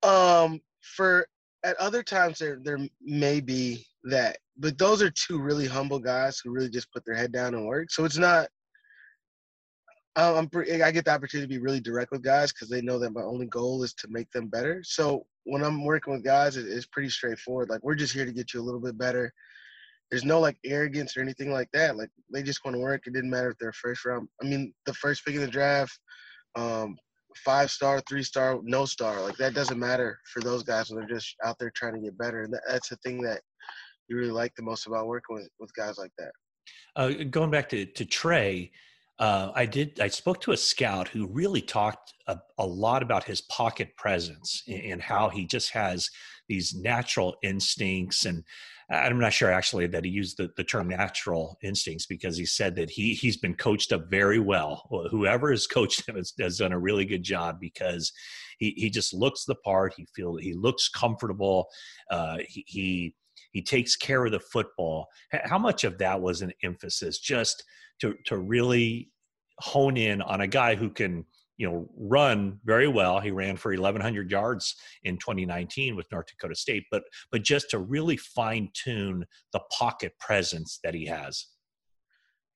[0.02, 1.26] Um, for
[1.64, 6.38] at other times there there may be that, but those are two really humble guys
[6.38, 7.90] who really just put their head down and work.
[7.90, 8.48] So it's not.
[10.16, 13.10] I'm I get the opportunity to be really direct with guys because they know that
[13.10, 14.80] my only goal is to make them better.
[14.84, 17.68] So when I'm working with guys, it's pretty straightforward.
[17.68, 19.32] Like we're just here to get you a little bit better.
[20.10, 21.96] There's no like arrogance or anything like that.
[21.96, 23.06] Like they just want to work.
[23.06, 24.28] It didn't matter if they're first round.
[24.40, 25.98] I mean, the first pick in the draft,
[26.54, 26.96] um,
[27.44, 29.20] five star, three star, no star.
[29.20, 32.18] Like that doesn't matter for those guys when they're just out there trying to get
[32.18, 32.42] better.
[32.42, 33.40] And that's the thing that
[34.08, 36.32] you really like the most about working with, with guys like that.
[36.96, 38.70] Uh, going back to, to Trey,
[39.18, 40.00] uh, I did.
[40.00, 44.62] I spoke to a scout who really talked a, a lot about his pocket presence
[44.66, 46.10] and, and, how he just has
[46.48, 48.24] these natural instincts.
[48.24, 48.42] And
[48.90, 52.76] I'm not sure actually that he used the, the term natural instincts because he said
[52.76, 54.88] that he he's been coached up very well.
[55.10, 58.12] Whoever has coached him has, has done a really good job because
[58.58, 59.94] he he just looks the part.
[59.96, 61.66] He feel he looks comfortable.
[62.10, 63.14] Uh, he, he
[63.52, 65.06] he takes care of the football.
[65.30, 67.64] How much of that was an emphasis just
[68.00, 69.10] to to really
[69.60, 71.24] hone in on a guy who can
[71.56, 73.20] you know run very well.
[73.20, 77.78] He ran for 1100 yards in 2019 with north dakota state but but just to
[77.78, 81.46] really fine tune the pocket presence that he has.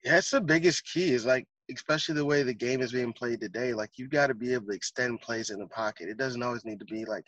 [0.04, 3.40] Yeah that's the biggest key is like especially the way the game is being played
[3.40, 6.08] today like you've got to be able to extend plays in the pocket.
[6.08, 7.24] It doesn't always need to be like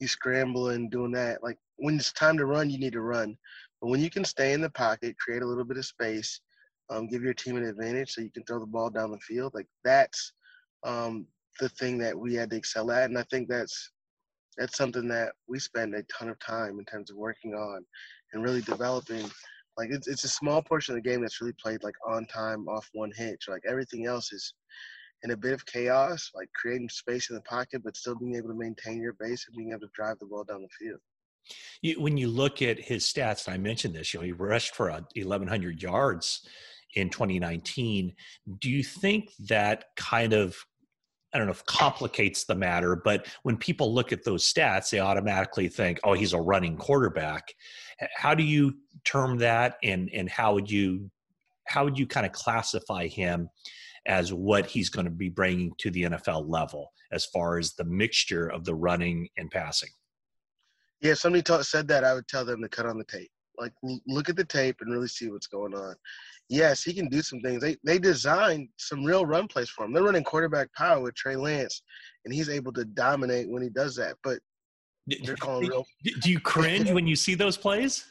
[0.00, 1.42] you scramble and doing that.
[1.42, 3.36] Like when it's time to run you need to run.
[3.80, 6.40] But when you can stay in the pocket create a little bit of space
[6.90, 9.52] um, give your team an advantage so you can throw the ball down the field.
[9.54, 10.32] Like that's
[10.86, 11.26] um,
[11.60, 13.90] the thing that we had to excel at, and I think that's
[14.56, 17.84] that's something that we spend a ton of time in terms of working on
[18.32, 19.28] and really developing.
[19.76, 22.66] Like it's it's a small portion of the game that's really played like on time,
[22.68, 23.46] off one hitch.
[23.48, 24.54] Like everything else is
[25.22, 28.48] in a bit of chaos, like creating space in the pocket, but still being able
[28.48, 31.00] to maintain your base and being able to drive the ball down the field.
[31.82, 34.74] You, when you look at his stats, and I mentioned this, you know, he rushed
[34.74, 36.46] for 1,100 yards
[36.94, 38.14] in 2019.
[38.58, 40.56] Do you think that kind of
[41.36, 45.00] I don't know if complicates the matter, but when people look at those stats, they
[45.00, 47.52] automatically think, "Oh, he's a running quarterback."
[48.16, 51.10] How do you term that, and and how would you
[51.66, 53.50] how would you kind of classify him
[54.06, 57.84] as what he's going to be bringing to the NFL level as far as the
[57.84, 59.90] mixture of the running and passing?
[61.02, 63.30] Yeah, somebody said that, I would tell them to cut on the tape.
[63.58, 63.72] Like,
[64.06, 65.94] look at the tape and really see what's going on
[66.48, 67.60] yes, he can do some things.
[67.60, 69.92] They they designed some real run plays for him.
[69.92, 71.82] They're running quarterback power with Trey Lance,
[72.24, 74.16] and he's able to dominate when he does that.
[74.22, 74.38] But
[75.24, 75.86] they're calling real.
[76.20, 78.04] Do you cringe when you see those plays?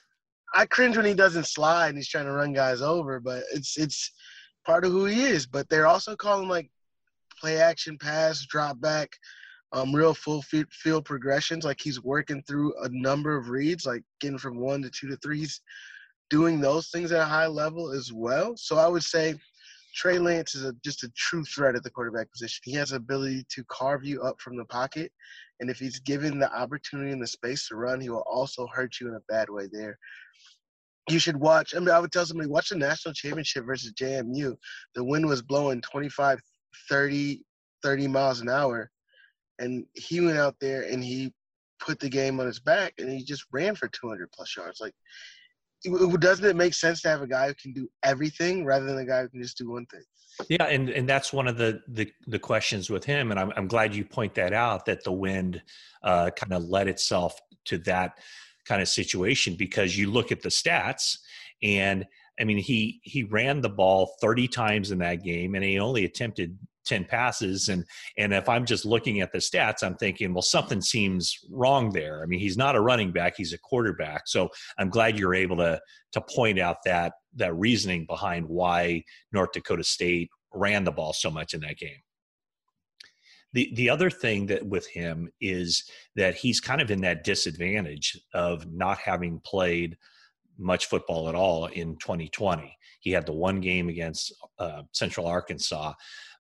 [0.54, 3.78] I cringe when he doesn't slide and he's trying to run guys over, but it's
[3.78, 4.12] it's
[4.66, 5.46] part of who he is.
[5.46, 6.70] But they're also calling like
[7.40, 9.10] play action pass, drop back,
[9.72, 11.66] um, real full field progressions.
[11.66, 15.18] Like he's working through a number of reads, like getting from one to two to
[15.18, 15.40] three.
[15.40, 15.62] He's
[16.30, 18.56] doing those things at a high level as well.
[18.58, 19.36] So I would say
[19.96, 22.62] Trey Lance is a, just a true threat at the quarterback position.
[22.64, 25.12] He has the ability to carve you up from the pocket,
[25.60, 29.00] and if he's given the opportunity and the space to run, he will also hurt
[29.00, 29.98] you in a bad way there.
[31.10, 31.76] You should watch.
[31.76, 34.56] I mean, I would tell somebody watch the national championship versus JMU.
[34.96, 36.42] The wind was blowing 25,
[36.90, 37.42] 30,
[37.84, 38.90] 30 miles an hour,
[39.60, 41.34] and he went out there and he
[41.80, 44.80] put the game on his back and he just ran for 200 plus yards.
[44.80, 44.94] Like
[46.20, 49.06] doesn't it make sense to have a guy who can do everything rather than a
[49.06, 50.04] guy who can just do one thing?
[50.50, 53.68] Yeah, and and that's one of the the, the questions with him, and I'm I'm
[53.68, 55.62] glad you point that out that the wind
[56.04, 58.20] uh, kind of led itself to that
[58.66, 61.20] kind of situation because you look at the stats
[61.64, 62.06] and
[62.40, 66.04] I mean he he ran the ball 30 times in that game and he only
[66.04, 67.84] attempted 10 passes and
[68.18, 72.22] and if i'm just looking at the stats i'm thinking well something seems wrong there.
[72.22, 74.24] I mean he's not a running back he's a quarterback.
[74.28, 75.80] So i'm glad you're able to
[76.14, 81.30] to point out that that reasoning behind why north dakota state ran the ball so
[81.30, 82.02] much in that game.
[83.54, 85.84] The the other thing that with him is
[86.16, 89.98] that he's kind of in that disadvantage of not having played
[90.58, 95.94] much football at all in 2020 he had the one game against uh, central arkansas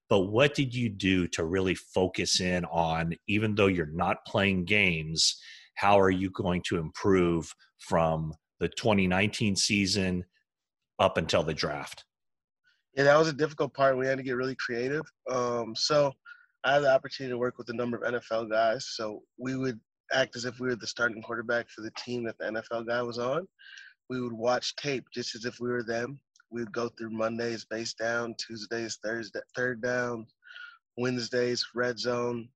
[0.09, 4.65] but what did you do to really focus in on even though you're not playing
[4.65, 5.39] games
[5.75, 10.23] how are you going to improve from the 2019 season
[10.99, 12.05] up until the draft?
[12.95, 13.97] Yeah that was a difficult part.
[13.97, 15.03] We had to get really creative.
[15.29, 16.11] Um, so
[16.63, 19.79] i had the opportunity to work with a number of nfl guys so we would
[20.11, 23.01] act as if we were the starting quarterback for the team that the nfl guy
[23.01, 23.47] was on.
[24.09, 26.19] We would watch tape just as if we were them
[26.55, 30.25] we'd go through Mondays base down, Tuesdays Thursday third down,
[30.97, 32.47] Wednesdays red zone,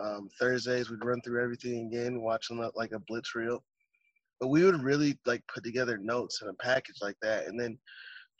[0.00, 3.64] um, Thursdays we'd run through everything again, watching like a blitz reel.
[4.40, 7.76] But we would really like put together notes in a package like that, and then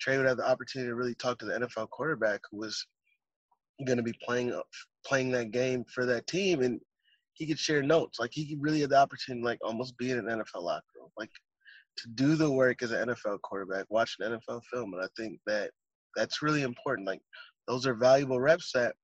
[0.00, 2.86] Trey would have the opportunity to really talk to the NFL quarterback who was
[3.84, 4.58] going to be playing
[5.04, 6.80] playing that game for that team, and
[7.34, 8.20] he could share notes.
[8.20, 11.10] Like he really had the opportunity, like almost be in an NFL locker room.
[11.16, 11.30] Like
[11.98, 15.38] to do the work as an NFL quarterback, watch an NFL film, and I think
[15.46, 15.70] that
[16.16, 17.06] that's really important.
[17.06, 17.20] Like
[17.66, 18.94] those are valuable reps that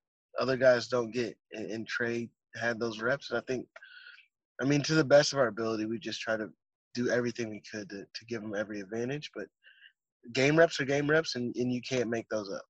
[0.40, 3.66] other guys don't get, and, and Trey had those reps, and I think,
[4.60, 6.48] I mean, to the best of our ability, we just try to
[6.94, 9.30] do everything we could to, to give them every advantage.
[9.34, 9.46] But
[10.32, 12.64] game reps are game reps, and, and you can't make those up.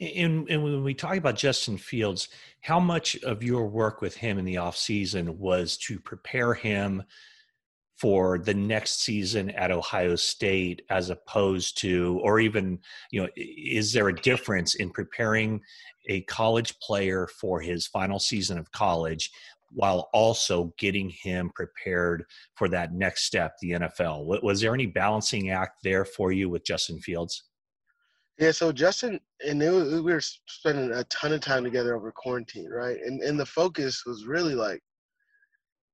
[0.00, 2.28] And, and, when we talk about Justin Fields,
[2.60, 7.04] how much of your work with him in the offseason was to prepare him
[8.00, 12.78] for the next season at Ohio State as opposed to, or even,
[13.10, 15.60] you know, is there a difference in preparing
[16.08, 19.30] a college player for his final season of college
[19.72, 22.24] while also getting him prepared
[22.56, 24.42] for that next step, the NFL?
[24.42, 27.44] Was there any balancing act there for you with Justin Fields?
[28.38, 32.70] Yeah, so Justin and was, we were spending a ton of time together over quarantine,
[32.70, 32.96] right?
[33.04, 34.80] And and the focus was really like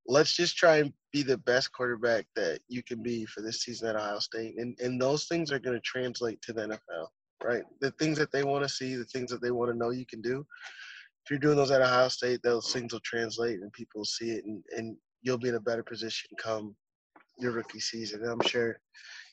[0.08, 3.88] let's just try and be the best quarterback that you can be for this season
[3.88, 4.58] at Ohio State.
[4.58, 7.06] And and those things are going to translate to the NFL,
[7.42, 7.64] right?
[7.80, 10.06] The things that they want to see, the things that they want to know you
[10.06, 10.46] can do.
[11.24, 14.30] If you're doing those at Ohio State, those things will translate and people will see
[14.30, 16.76] it and, and you'll be in a better position come
[17.38, 18.22] your rookie season.
[18.22, 18.78] And I'm sure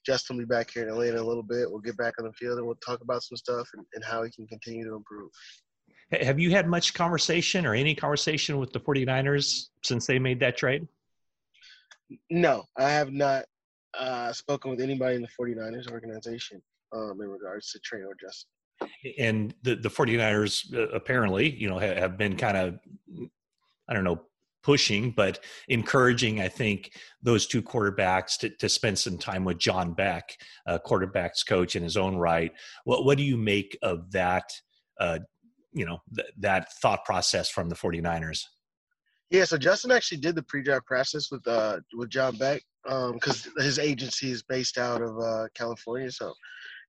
[0.05, 1.69] Justin will be back here in Atlanta a little bit.
[1.69, 4.23] We'll get back on the field and we'll talk about some stuff and, and how
[4.23, 5.29] he can continue to improve.
[6.21, 10.57] Have you had much conversation or any conversation with the 49ers since they made that
[10.57, 10.87] trade?
[12.29, 13.45] No, I have not
[13.97, 16.61] uh, spoken with anybody in the 49ers organization
[16.93, 18.49] um, in regards to Trey or Justin.
[19.17, 22.79] And the, the 49ers uh, apparently, you know, have, have been kind of,
[23.87, 24.21] I don't know,
[24.63, 29.93] pushing, but encouraging, I think, those two quarterbacks to, to spend some time with John
[29.93, 32.51] Beck, uh, quarterbacks coach in his own right.
[32.85, 34.45] What, what do you make of that
[34.99, 35.19] uh,
[35.73, 38.43] you know th- that thought process from the 49ers?
[39.29, 43.47] Yeah so justin actually did the pre-draft process with uh with john beck um because
[43.57, 46.33] his agency is based out of uh california so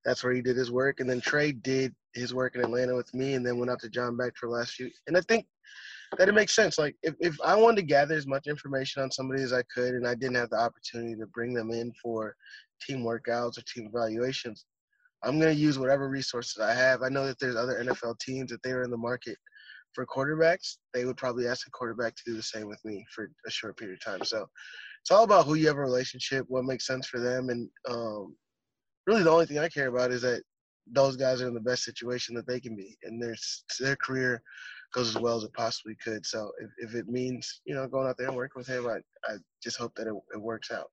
[0.05, 0.99] that's where he did his work.
[0.99, 3.89] And then trey did his work in atlanta with me and then went out to
[3.89, 5.45] john beck for last few and i think
[6.17, 6.77] that it makes sense.
[6.77, 9.95] Like if, if i wanted to gather as much information on somebody as i could
[9.95, 12.35] and i didn't have the opportunity to bring them in for
[12.81, 14.65] team workouts or team evaluations
[15.25, 17.01] I'm going to use whatever resources I have.
[17.01, 19.37] I know that there's other NFL teams that they are in the market
[19.93, 20.77] for quarterbacks.
[20.93, 23.77] They would probably ask a quarterback to do the same with me for a short
[23.77, 24.25] period of time.
[24.25, 24.45] So
[25.01, 28.35] it's all about who you have a relationship, what makes sense for them, and um,
[29.07, 30.41] really the only thing I care about is that
[30.91, 33.35] those guys are in the best situation that they can be, and their
[33.79, 34.41] their career
[34.93, 36.25] goes as well as it possibly could.
[36.25, 38.97] So if, if it means you know going out there and working with him, I
[39.31, 40.89] I just hope that it, it works out.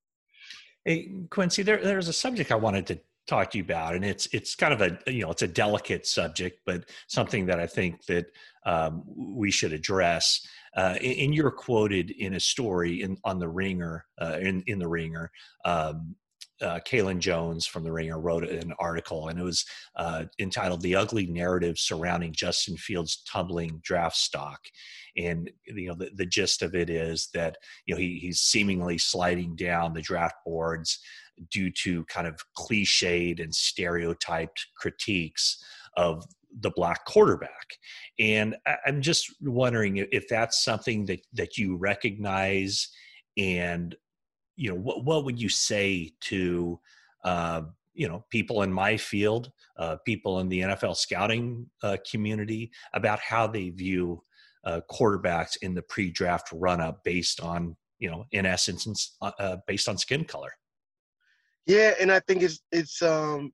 [0.85, 4.27] Hey Quincy, there there's a subject I wanted to talk to you about and it's
[4.33, 8.05] it's kind of a you know it's a delicate subject but something that i think
[8.07, 8.27] that
[8.65, 10.47] um, we should address.
[10.77, 14.89] Uh, and you're quoted in a story in on the ringer uh, in in the
[14.89, 15.31] ringer
[15.67, 16.15] um,
[16.63, 19.65] uh, Kaelen Jones from The Ringer wrote an article, and it was
[19.97, 24.61] uh, entitled "The Ugly Narrative Surrounding Justin Fields' Tumbling Draft Stock."
[25.17, 27.57] And you know, the, the gist of it is that
[27.87, 31.01] you know he, he's seemingly sliding down the draft boards
[31.51, 35.63] due to kind of cliched and stereotyped critiques
[35.97, 36.25] of
[36.61, 37.79] the black quarterback.
[38.19, 38.57] And
[38.87, 42.89] I'm just wondering if that's something that that you recognize
[43.37, 43.97] and
[44.57, 46.79] you know what what would you say to
[47.25, 47.63] uh,
[47.95, 53.21] you know people in my field, uh, people in the NFL scouting uh, community about
[53.21, 54.23] how they view
[54.65, 59.89] uh, quarterbacks in the pre-draft run-up based on you know in essence uh, uh, based
[59.89, 60.53] on skin color.
[61.67, 63.53] Yeah, and I think it's it's um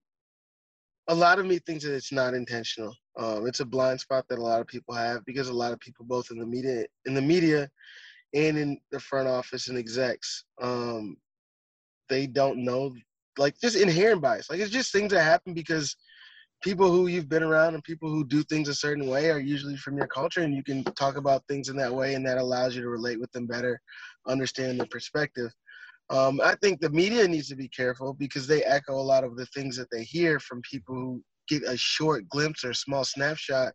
[1.09, 2.95] a lot of me thinks that it's not intentional.
[3.19, 5.81] Um, it's a blind spot that a lot of people have because a lot of
[5.81, 7.69] people, both in the media, in the media,
[8.35, 11.17] and in the front office and execs, um,
[12.09, 12.95] they don't know,
[13.37, 14.51] like just inherent bias.
[14.51, 15.97] Like it's just things that happen because
[16.63, 19.77] people who you've been around and people who do things a certain way are usually
[19.77, 22.75] from your culture, and you can talk about things in that way, and that allows
[22.75, 23.81] you to relate with them better,
[24.27, 25.51] understand their perspective.
[26.11, 29.37] Um, I think the media needs to be careful because they echo a lot of
[29.37, 33.73] the things that they hear from people who get a short glimpse or small snapshot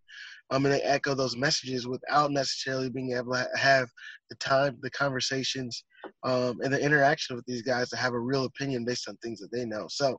[0.54, 3.90] um, and they echo those messages without necessarily being able to have
[4.30, 5.84] the time, the conversations,
[6.24, 9.40] um, and the interaction with these guys to have a real opinion based on things
[9.40, 9.88] that they know.
[9.90, 10.16] So,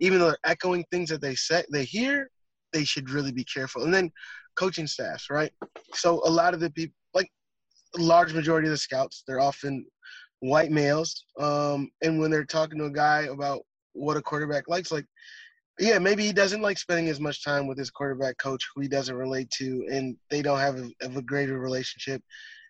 [0.00, 2.30] even though they're echoing things that they say, they hear,
[2.72, 3.84] they should really be careful.
[3.84, 4.10] And then
[4.56, 5.52] coaching staffs, right?
[5.92, 7.28] So a lot of the people, like
[7.98, 9.84] large majority of the scouts, they're often
[10.40, 11.26] white males.
[11.38, 13.62] Um, and when they're talking to a guy about
[13.92, 15.06] what a quarterback likes, like
[15.78, 18.88] yeah, maybe he doesn't like spending as much time with his quarterback coach who he
[18.88, 22.22] doesn't relate to, and they don't have a, have a greater relationship.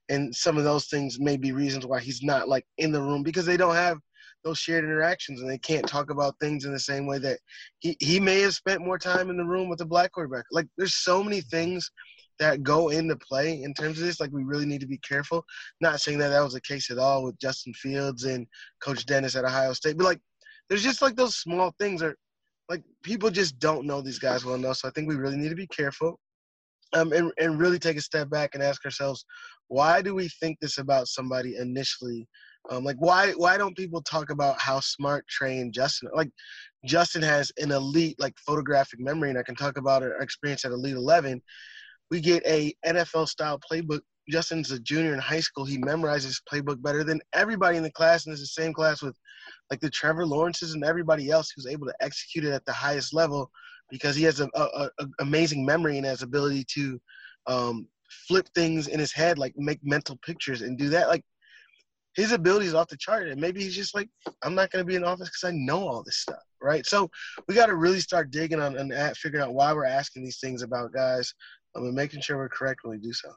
[0.08, 3.22] And some of those things may be reasons why he's not like in the room
[3.22, 3.98] because they don't have
[4.44, 7.38] those shared interactions and they can't talk about things in the same way that
[7.78, 10.44] he, he may have spent more time in the room with the black quarterback.
[10.52, 11.90] Like there's so many things
[12.38, 14.20] that go into play in terms of this.
[14.20, 15.44] Like we really need to be careful.
[15.80, 18.46] Not saying that that was the case at all with Justin Fields and
[18.80, 20.20] Coach Dennis at Ohio State, but like
[20.68, 22.16] there's just like those small things are
[22.68, 24.78] like people just don't know these guys well enough.
[24.78, 26.18] So I think we really need to be careful,
[26.94, 29.24] um, and and really take a step back and ask ourselves,
[29.68, 32.26] why do we think this about somebody initially?
[32.70, 36.30] Um, like why why don't people talk about how smart Trey and Justin like
[36.86, 40.72] Justin has an elite like photographic memory, and I can talk about our experience at
[40.72, 41.42] Elite Eleven.
[42.10, 44.00] We get a NFL style playbook.
[44.28, 45.64] Justin's a junior in high school.
[45.64, 49.16] He memorizes playbook better than everybody in the class, and it's the same class with
[49.70, 53.12] like the Trevor Lawrences and everybody else who's able to execute it at the highest
[53.12, 53.50] level
[53.90, 57.00] because he has a, a, a amazing memory and has ability to
[57.46, 57.86] um,
[58.28, 61.08] flip things in his head, like make mental pictures and do that.
[61.08, 61.24] Like
[62.14, 64.08] his ability is off the chart, and maybe he's just like,
[64.42, 66.86] I'm not going to be in office because I know all this stuff, right?
[66.86, 67.10] So
[67.48, 70.62] we got to really start digging on and figuring out why we're asking these things
[70.62, 71.34] about guys,
[71.74, 73.30] um, and making sure we're correct when we do so.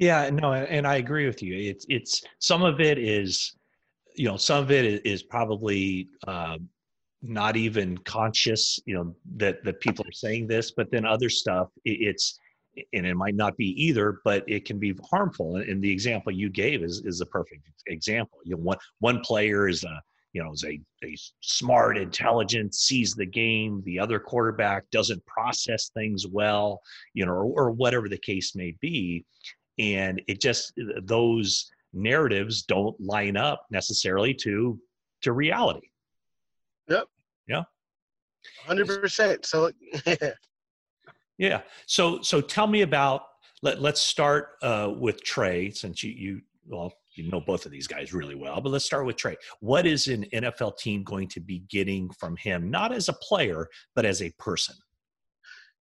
[0.00, 1.54] Yeah, no, and I agree with you.
[1.54, 3.54] It's it's some of it is
[4.16, 6.56] you know some of it is probably uh,
[7.22, 11.68] not even conscious you know that that people are saying this but then other stuff
[11.84, 12.38] it's
[12.94, 15.56] and it might not be either but it can be harmful.
[15.56, 18.38] And the example you gave is is a perfect example.
[18.44, 23.14] You know one one player is a you know is a, a smart intelligent sees
[23.14, 23.82] the game.
[23.84, 26.80] The other quarterback doesn't process things well
[27.12, 29.26] you know or, or whatever the case may be
[29.80, 30.72] and it just
[31.02, 34.78] those narratives don't line up necessarily to
[35.22, 35.88] to reality.
[36.88, 37.06] Yep.
[37.48, 37.62] Yeah.
[38.64, 39.46] Hundred percent.
[39.46, 39.70] So
[41.38, 41.62] yeah.
[41.86, 43.22] So so tell me about
[43.62, 47.86] let let's start uh, with Trey since you you well you know both of these
[47.86, 49.36] guys really well, but let's start with Trey.
[49.60, 53.68] What is an NFL team going to be getting from him, not as a player,
[53.94, 54.76] but as a person?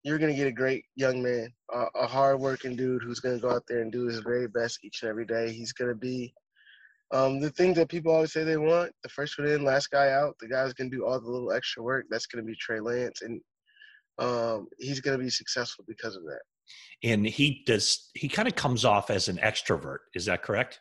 [0.05, 3.41] You're going to get a great young man, uh, a hardworking dude who's going to
[3.41, 5.53] go out there and do his very best each and every day.
[5.53, 6.35] He's going to be
[7.13, 10.11] um, the thing that people always say they want the first one in, last guy
[10.11, 10.35] out.
[10.41, 12.07] The guy's going to do all the little extra work.
[12.11, 13.23] That's going to be Trey Lance.
[13.23, 13.41] And
[14.19, 16.41] um, he's going to be successful because of that.
[17.05, 19.99] And he does, he kind of comes off as an extrovert.
[20.15, 20.81] Is that correct?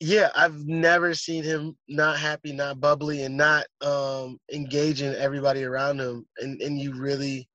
[0.00, 6.00] yeah, I've never seen him not happy, not bubbly, and not um, engaging everybody around
[6.00, 6.26] him.
[6.38, 7.48] And and you really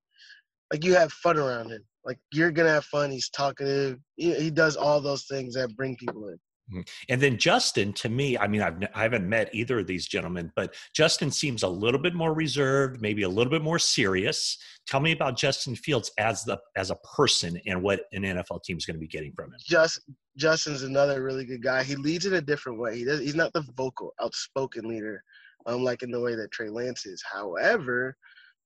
[0.71, 1.83] like you have fun around him.
[2.05, 3.11] Like you're gonna have fun.
[3.11, 3.97] He's talkative.
[4.15, 6.37] He, he does all those things that bring people in.
[6.71, 6.81] Mm-hmm.
[7.09, 10.51] And then Justin, to me, I mean, I've, I haven't met either of these gentlemen,
[10.55, 14.57] but Justin seems a little bit more reserved, maybe a little bit more serious.
[14.87, 18.77] Tell me about Justin Fields as the as a person and what an NFL team
[18.77, 19.59] is going to be getting from him.
[19.65, 20.01] Just
[20.37, 21.83] Justin's another really good guy.
[21.83, 22.97] He leads in a different way.
[22.97, 23.19] He does.
[23.19, 25.23] He's not the vocal, outspoken leader
[25.65, 27.23] unlike in the way that Trey Lance is.
[27.29, 28.15] However,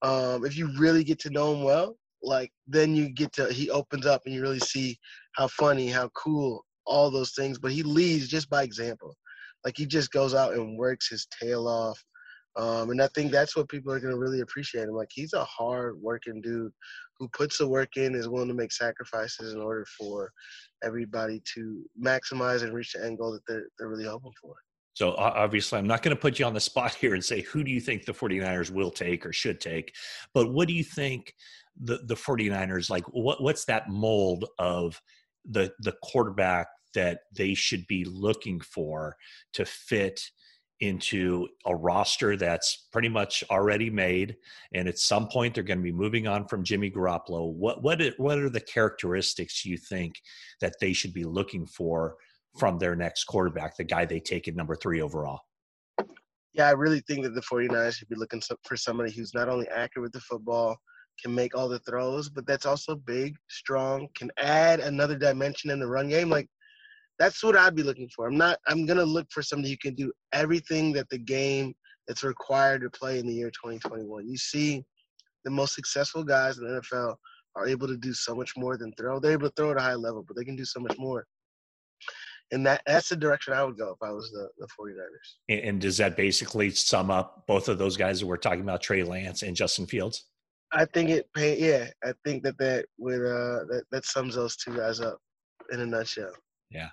[0.03, 3.69] um, if you really get to know him well, like then you get to he
[3.69, 4.97] opens up and you really see
[5.33, 7.57] how funny, how cool, all those things.
[7.57, 9.15] But he leads just by example.
[9.65, 12.01] Like he just goes out and works his tail off.
[12.55, 14.93] Um, and I think that's what people are to really appreciate him.
[14.93, 16.71] Like he's a hard working dude
[17.17, 20.31] who puts the work in, is willing to make sacrifices in order for
[20.83, 24.53] everybody to maximize and reach the end goal that they're, they're really hoping for.
[24.93, 27.63] So obviously, I'm not going to put you on the spot here and say who
[27.63, 29.93] do you think the 49ers will take or should take,
[30.33, 31.35] but what do you think
[31.81, 33.05] the the 49ers like?
[33.07, 35.01] What what's that mold of
[35.45, 39.17] the the quarterback that they should be looking for
[39.53, 40.21] to fit
[40.79, 44.35] into a roster that's pretty much already made
[44.73, 48.01] and at some point they're going to be moving on from Jimmy Garoppolo what what
[48.17, 50.21] what are the characteristics you think
[50.59, 52.15] that they should be looking for
[52.57, 55.39] from their next quarterback the guy they take at number 3 overall
[56.53, 59.67] yeah I really think that the 49ers should be looking for somebody who's not only
[59.69, 60.77] accurate with the football
[61.21, 65.79] can make all the throws but that's also big strong can add another dimension in
[65.79, 66.47] the run game like
[67.19, 68.27] that's what I'd be looking for.
[68.27, 68.57] I'm not.
[68.67, 71.73] I'm gonna look for somebody who can do everything that the game
[72.07, 74.27] that's required to play in the year 2021.
[74.27, 74.83] You see,
[75.45, 77.15] the most successful guys in the NFL
[77.55, 79.19] are able to do so much more than throw.
[79.19, 81.25] They're able to throw at a high level, but they can do so much more.
[82.51, 85.63] And that that's the direction I would go if I was the, the 49ers.
[85.65, 89.03] And does that basically sum up both of those guys that we're talking about, Trey
[89.03, 90.25] Lance and Justin Fields?
[90.71, 91.27] I think it.
[91.35, 95.19] pay, Yeah, I think that that would uh that, that sums those two guys up
[95.71, 96.33] in a nutshell.
[96.69, 96.89] Yeah,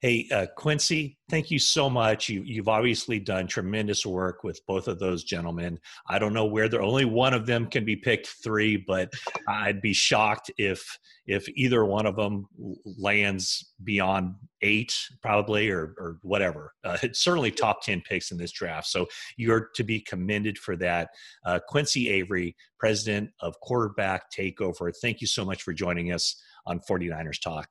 [0.00, 2.28] Hey, uh, Quincy, thank you so much.
[2.28, 5.78] You, you've obviously done tremendous work with both of those gentlemen.
[6.08, 9.12] I don't know where they're only one of them can be picked three, but
[9.48, 12.46] I'd be shocked if if either one of them
[12.84, 16.72] lands beyond eight, probably or or whatever.
[16.84, 18.86] Uh, it's certainly top ten picks in this draft.
[18.88, 19.06] So
[19.36, 21.08] you're to be commended for that.
[21.46, 24.92] Uh, Quincy Avery, president of Quarterback Takeover.
[25.00, 27.68] Thank you so much for joining us on 49ers Talk.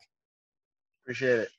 [1.04, 1.50] Appreciate it.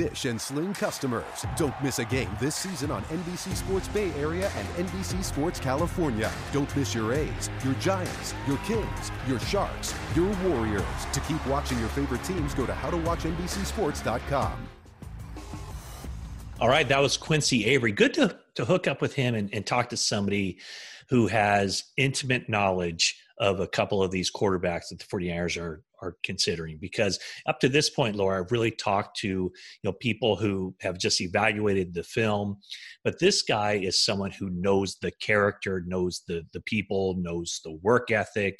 [0.00, 4.50] Dish and Sling customers, don't miss a game this season on NBC Sports Bay Area
[4.56, 6.32] and NBC Sports California.
[6.52, 10.84] Don't miss your A's, your Giants, your Kings, your Sharks, your Warriors.
[11.12, 14.68] To keep watching your favorite teams, go to howtowatchnbcsports.com.
[16.60, 17.92] All right, that was Quincy Avery.
[17.92, 20.60] Good to, to hook up with him and, and talk to somebody
[21.10, 26.16] who has intimate knowledge of a couple of these quarterbacks that the 49ers are are
[26.24, 29.52] considering because up to this point laura i've really talked to you
[29.84, 32.56] know people who have just evaluated the film
[33.04, 37.72] but this guy is someone who knows the character knows the the people knows the
[37.82, 38.58] work ethic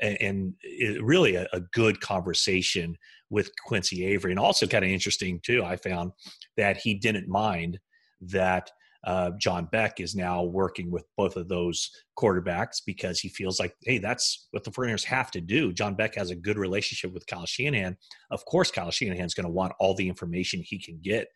[0.00, 2.96] and, and really a, a good conversation
[3.30, 4.32] with quincy avery.
[4.32, 6.12] And also kind of interesting too i found
[6.56, 7.78] that he didn't mind
[8.20, 8.70] that
[9.04, 13.74] uh, John Beck is now working with both of those quarterbacks because he feels like,
[13.82, 15.72] hey, that's what the 49ers have to do.
[15.72, 17.96] John Beck has a good relationship with Kyle Shanahan.
[18.30, 21.26] Of course, Kyle Shanahan's going to want all the information he can get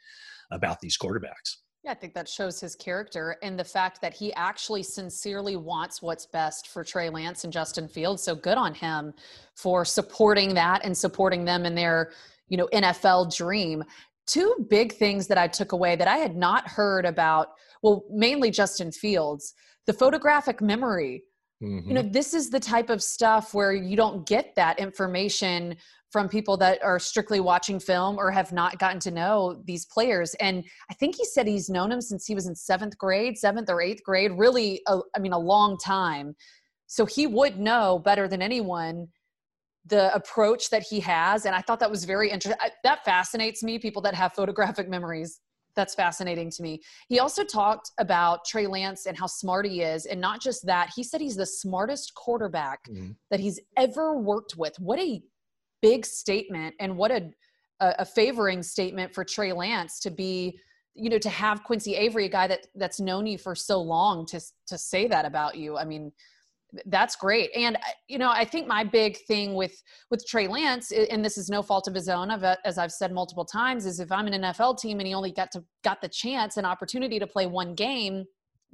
[0.53, 1.57] about these quarterbacks.
[1.83, 6.03] Yeah, I think that shows his character and the fact that he actually sincerely wants
[6.03, 8.25] what's best for Trey Lance and Justin Fields.
[8.25, 9.15] So good on him
[9.55, 12.11] for supporting that and supporting them in their,
[12.49, 13.85] you know, NFL dream
[14.27, 17.49] two big things that I took away that I had not heard about.
[17.83, 19.55] Well, mainly Justin Fields,
[19.87, 21.25] the photographic memory.
[21.63, 21.89] Mm-hmm.
[21.89, 25.77] You know, this is the type of stuff where you don't get that information
[26.11, 30.35] from people that are strictly watching film or have not gotten to know these players.
[30.35, 33.71] And I think he said he's known him since he was in seventh grade, seventh
[33.71, 36.35] or eighth grade, really, a, I mean, a long time.
[36.87, 39.09] So he would know better than anyone
[39.87, 43.79] the approach that he has and i thought that was very interesting that fascinates me
[43.79, 45.41] people that have photographic memories.
[45.75, 46.81] That's fascinating to me.
[47.09, 50.91] He also talked about trey lance and how smart he is and not just that
[50.97, 53.11] he said he's the smartest quarterback mm-hmm.
[53.31, 54.79] that he's ever worked with.
[54.79, 55.21] What a
[55.83, 57.31] big statement and what a,
[57.81, 60.59] a favoring statement for trey lance to be
[60.95, 64.25] you know to have quincy avery a guy that that's known you for so long
[64.25, 65.77] to to say that about you.
[65.77, 66.11] I mean
[66.87, 67.51] that's great.
[67.57, 71.37] And uh, you know i think my big thing with with trey lance and this
[71.37, 72.31] is no fault of his own
[72.65, 75.51] as i've said multiple times is if i'm an nfl team and he only got
[75.51, 78.25] to got the chance and opportunity to play one game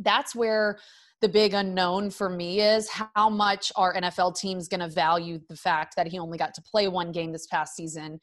[0.01, 0.79] that's where
[1.21, 5.57] the big unknown for me is how much are nfl teams going to value the
[5.57, 8.19] fact that he only got to play one game this past season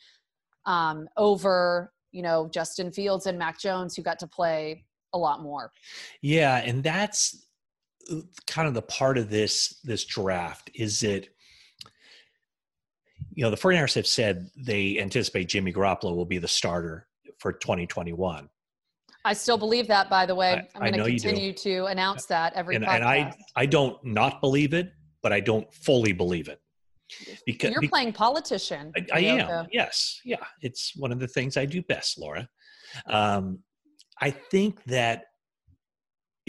[0.65, 5.41] um, over you know justin fields and mac jones who got to play a lot
[5.41, 5.71] more.
[6.21, 7.48] Yeah and that's
[8.47, 11.29] kind of the part of this this draft is it
[13.33, 17.07] you know the 49ers have said they anticipate Jimmy Garoppolo will be the starter
[17.39, 18.49] for 2021.
[19.25, 20.67] I still believe that, by the way.
[20.75, 22.95] I- I'm going to continue to announce that every and, podcast.
[22.95, 24.91] and I I don't not believe it,
[25.21, 26.59] but I don't fully believe it
[27.45, 28.91] because You're be- playing politician.
[28.95, 29.67] I, I am.
[29.71, 30.19] Yes.
[30.23, 30.37] Yeah.
[30.61, 32.47] It's one of the things I do best, Laura.
[33.07, 33.59] Um,
[34.21, 35.25] I think that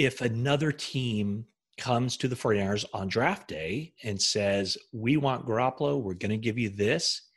[0.05, 1.45] if another team
[1.77, 6.39] comes to the 49ers on draft day and says, We want Garoppolo, we're going to
[6.39, 7.29] give you this.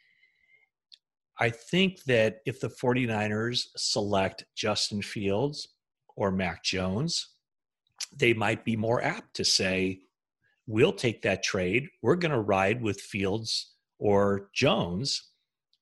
[1.40, 5.68] I think that if the 49ers select Justin Fields
[6.16, 7.34] or Mac Jones,
[8.16, 10.00] they might be more apt to say,
[10.66, 11.90] We'll take that trade.
[12.02, 15.32] We're going to ride with Fields or Jones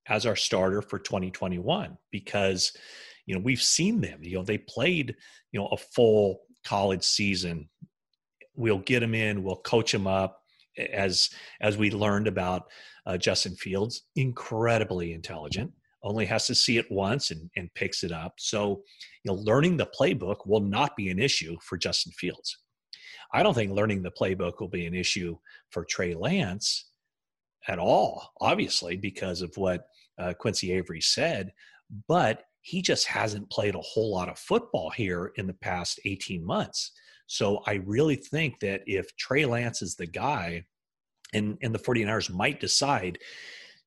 [0.07, 2.73] as our starter for 2021 because
[3.27, 5.15] you know we've seen them you know they played
[5.51, 7.67] you know a full college season
[8.55, 10.39] we'll get them in we'll coach them up
[10.91, 11.29] as
[11.61, 12.63] as we learned about
[13.05, 15.71] uh, justin fields incredibly intelligent
[16.03, 18.81] only has to see it once and, and picks it up so
[19.23, 22.57] you know learning the playbook will not be an issue for justin fields
[23.33, 25.35] i don't think learning the playbook will be an issue
[25.69, 26.91] for trey lance
[27.67, 29.85] at all, obviously, because of what
[30.17, 31.51] uh, Quincy Avery said.
[32.07, 36.45] But he just hasn't played a whole lot of football here in the past 18
[36.45, 36.91] months.
[37.27, 40.65] So I really think that if Trey Lance is the guy,
[41.33, 43.17] and, and the 49ers might decide,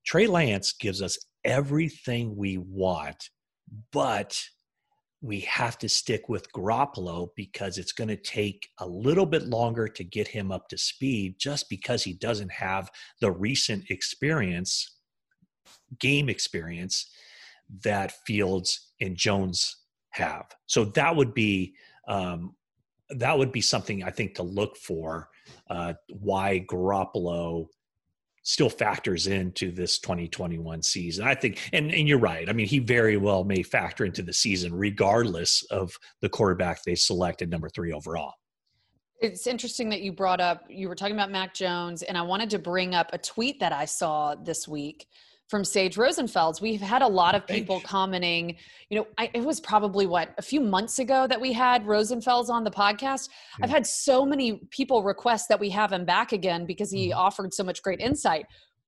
[0.04, 3.28] Trey Lance gives us everything we want,
[3.92, 4.42] but
[5.20, 9.88] we have to stick with Garoppolo because it's going to take a little bit longer
[9.88, 14.98] to get him up to speed just because he doesn't have the recent experience,
[15.98, 17.10] game experience
[17.82, 19.76] that Fields and Jones
[20.10, 20.46] have.
[20.66, 21.74] So that would be
[22.08, 22.54] um,
[23.10, 25.28] that would be something I think to look for.
[25.68, 27.66] Uh, why Garoppolo
[28.44, 31.26] still factors into this 2021 season.
[31.26, 32.48] I think, and, and you're right.
[32.48, 36.94] I mean, he very well may factor into the season regardless of the quarterback they
[36.94, 38.34] selected number three overall.
[39.20, 42.50] It's interesting that you brought up, you were talking about Mac Jones, and I wanted
[42.50, 45.06] to bring up a tweet that I saw this week
[45.48, 46.60] from Sage Rosenfels.
[46.60, 48.56] We've had a lot of people commenting,
[48.88, 52.48] you know, I, it was probably what, a few months ago that we had Rosenfels
[52.48, 53.28] on the podcast.
[53.62, 57.16] I've had so many people request that we have him back again because he Mhm.
[57.16, 58.46] offered so much great insight.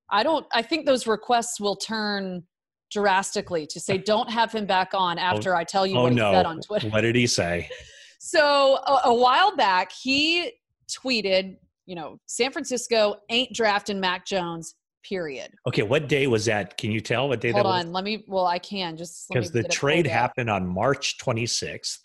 [0.09, 2.43] I don't, I think those requests will turn
[2.91, 6.17] drastically to say, don't have him back on after I tell you oh what he
[6.19, 6.89] said on Twitter.
[6.89, 7.69] What did he say?
[8.19, 10.51] So a, a while back, he
[10.89, 14.73] tweeted, you know, San Francisco ain't drafting Mac Jones.
[15.03, 15.51] Period.
[15.67, 16.77] Okay, what day was that?
[16.77, 17.75] Can you tell what day Hold that was?
[17.75, 18.25] Hold on, let me.
[18.27, 21.99] Well, I can just Because the trade happened on March 26th.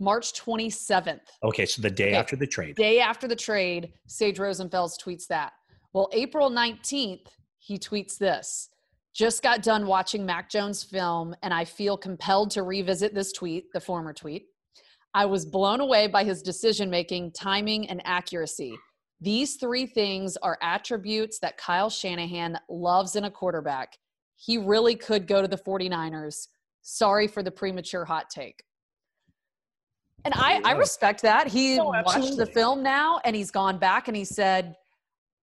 [0.00, 2.16] March twenty seventh, Okay, so the day Okay.
[2.16, 2.76] after the trade.
[2.76, 3.92] day after the trade.
[4.06, 5.52] Sage Rosenfels tweets that.
[5.92, 7.28] Well, April nineteenth,
[7.58, 8.68] he tweets this.
[9.12, 13.64] Just got done watching Mac Jones film, and I feel compelled to revisit this tweet,
[13.72, 14.46] the former tweet.
[15.14, 18.76] I was blown away by his decision making, timing, and accuracy.
[19.20, 23.98] These three things are attributes that Kyle Shanahan loves in a quarterback.
[24.36, 26.48] He really could go to the 49ers.
[26.82, 28.62] Sorry for the premature hot take.
[30.24, 31.48] And I, I respect that.
[31.48, 34.76] He Oh, watched the film now and he's gone back and he said,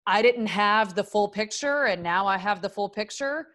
[0.05, 3.47] I didn't have the full picture and now I have the full picture.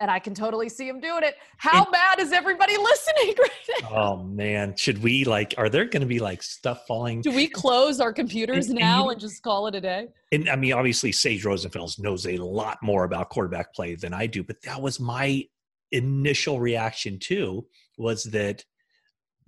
[0.00, 1.34] And I can totally see him doing it.
[1.58, 3.90] How And- bad is everybody listening right?
[3.92, 5.54] Oh man, should we like?
[5.58, 7.20] Are there going to be like stuff falling?
[7.20, 10.08] Do we close our computers And- and now you- and just call it a day?
[10.32, 14.26] And I mean, obviously, Sage Rosenfels knows a lot more about quarterback play than I
[14.26, 15.44] do, but that was my
[15.92, 17.66] initial reaction too.
[17.98, 18.64] Was that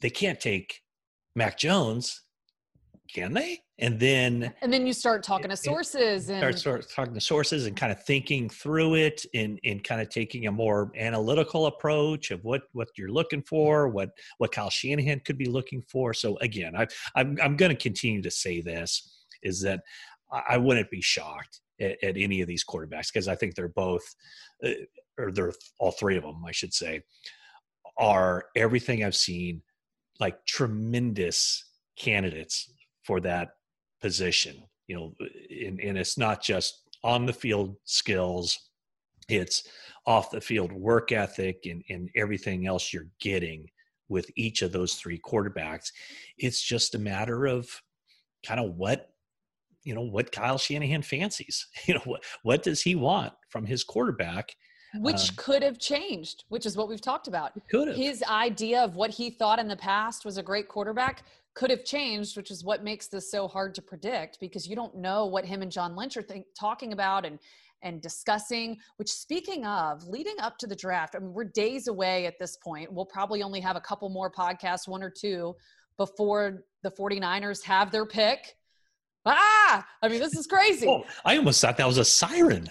[0.00, 0.80] they can't take
[1.34, 2.20] Mac Jones,
[3.12, 3.60] can they?
[3.78, 7.66] And then And then you start talking to sources and start, start talking to sources
[7.66, 12.30] and kind of thinking through it and, and kind of taking a more analytical approach
[12.30, 16.14] of what, what you're looking for, what, what Kyle Shanahan could be looking for.
[16.14, 19.80] So again, I, I'm, I'm going to continue to say this is that
[20.32, 23.68] I, I wouldn't be shocked at, at any of these quarterbacks because I think they're
[23.68, 24.02] both,
[24.64, 24.70] uh,
[25.18, 27.02] or they're all three of them, I should say,
[27.98, 29.62] are everything I've seen
[30.20, 31.64] like tremendous
[31.98, 32.72] candidates
[33.04, 33.50] for that
[34.00, 35.12] position you know
[35.66, 38.70] and, and it's not just on the field skills
[39.28, 39.64] it's
[40.06, 43.68] off the field work ethic and, and everything else you're getting
[44.08, 45.90] with each of those three quarterbacks.
[46.38, 47.68] It's just a matter of
[48.46, 49.08] kind of what
[49.84, 53.82] you know what kyle shanahan fancies you know what, what does he want from his
[53.82, 54.54] quarterback?
[54.96, 57.52] Which Um, could have changed, which is what we've talked about.
[57.70, 57.96] could have.
[57.96, 61.24] His idea of what he thought in the past was a great quarterback
[61.54, 64.96] could have changed, which is what makes this so hard to predict because you don't
[64.96, 67.38] know what him and John Lynch are think, talking about and
[67.84, 68.78] and discussing.
[68.96, 72.56] Which, speaking of, leading up to the draft, I mean, we're days away at this
[72.56, 72.92] point.
[72.92, 75.56] We'll probably only have a couple more podcasts, one or two,
[75.96, 78.56] before the 49ers have their pick.
[79.26, 80.86] Ah, I mean, this is crazy.
[80.88, 82.68] Oh, I almost thought that was a siren.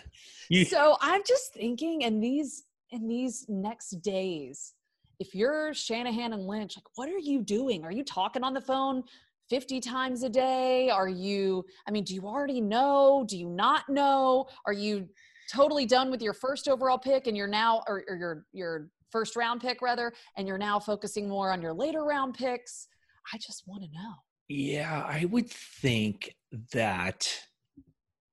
[0.50, 4.74] You- so I'm just thinking and these in these next days,
[5.22, 7.86] if you're Shanahan and Lynch, like, what are you doing?
[7.86, 9.04] Are you talking on the phone
[9.52, 10.90] 50 times a day?
[10.90, 13.24] Are you, I mean, do you already know?
[13.28, 14.48] Do you not know?
[14.66, 15.08] Are you
[15.54, 19.36] totally done with your first overall pick and you're now, or, or your, your first
[19.36, 22.88] round pick rather, and you're now focusing more on your later round picks?
[23.32, 24.14] I just want to know.
[24.48, 26.36] Yeah, I would think
[26.74, 27.28] that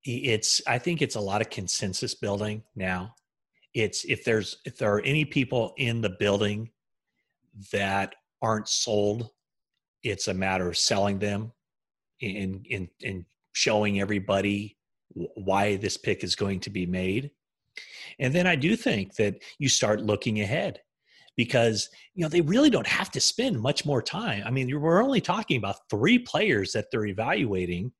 [0.05, 3.13] it's i think it's a lot of consensus building now
[3.73, 6.69] it's if there's if there are any people in the building
[7.71, 9.29] that aren't sold
[10.03, 11.51] it's a matter of selling them
[12.21, 14.77] and in in showing everybody
[15.35, 17.31] why this pick is going to be made.
[18.19, 20.79] And then i do think that you start looking ahead
[21.35, 24.43] because you know they really don't have to spend much more time.
[24.45, 27.91] I mean we're only talking about three players that they're evaluating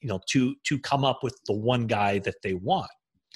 [0.00, 2.90] you know to to come up with the one guy that they want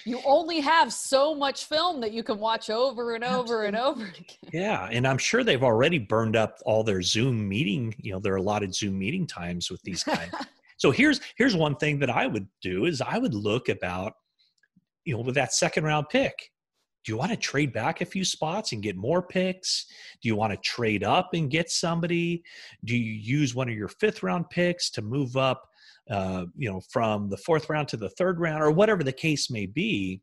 [0.05, 3.67] you only have so much film that you can watch over and over Absolutely.
[3.67, 4.51] and over again.
[4.53, 8.37] Yeah, and I'm sure they've already burned up all their Zoom meeting, you know, their
[8.37, 10.31] allotted Zoom meeting times with these guys.
[10.77, 14.13] so here's here's one thing that I would do is I would look about
[15.05, 16.35] you know with that second round pick.
[17.05, 19.87] Do you want to trade back a few spots and get more picks?
[20.21, 22.43] Do you want to trade up and get somebody?
[22.85, 25.69] Do you use one of your fifth round picks to move up
[26.11, 29.51] uh, you know, from the fourth round to the third round or whatever the case
[29.51, 30.21] may be.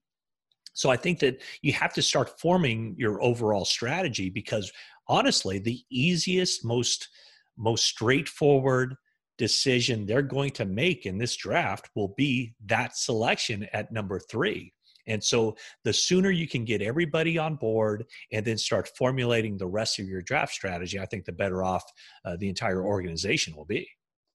[0.73, 4.71] So I think that you have to start forming your overall strategy because
[5.07, 7.09] honestly, the easiest, most
[7.57, 8.95] most straightforward
[9.37, 14.71] decision they're going to make in this draft will be that selection at number 3.
[15.07, 19.67] And so the sooner you can get everybody on board and then start formulating the
[19.67, 21.83] rest of your draft strategy, I think the better off
[22.25, 23.87] uh, the entire organization will be.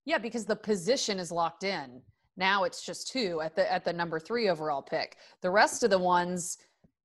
[0.08, 2.00] Yeah, because the position is locked in.
[2.38, 5.18] Now it's just two at the at the number three overall pick.
[5.42, 6.56] The rest of the ones,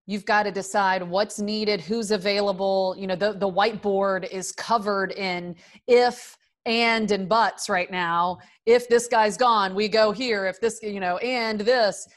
[0.05, 2.95] you've got to decide what's needed, who's available.
[2.97, 8.37] You know, the the whiteboard is covered in if and and buts right now.
[8.65, 10.45] If this guy's gone, we go here.
[10.45, 12.07] If this, you know, and this.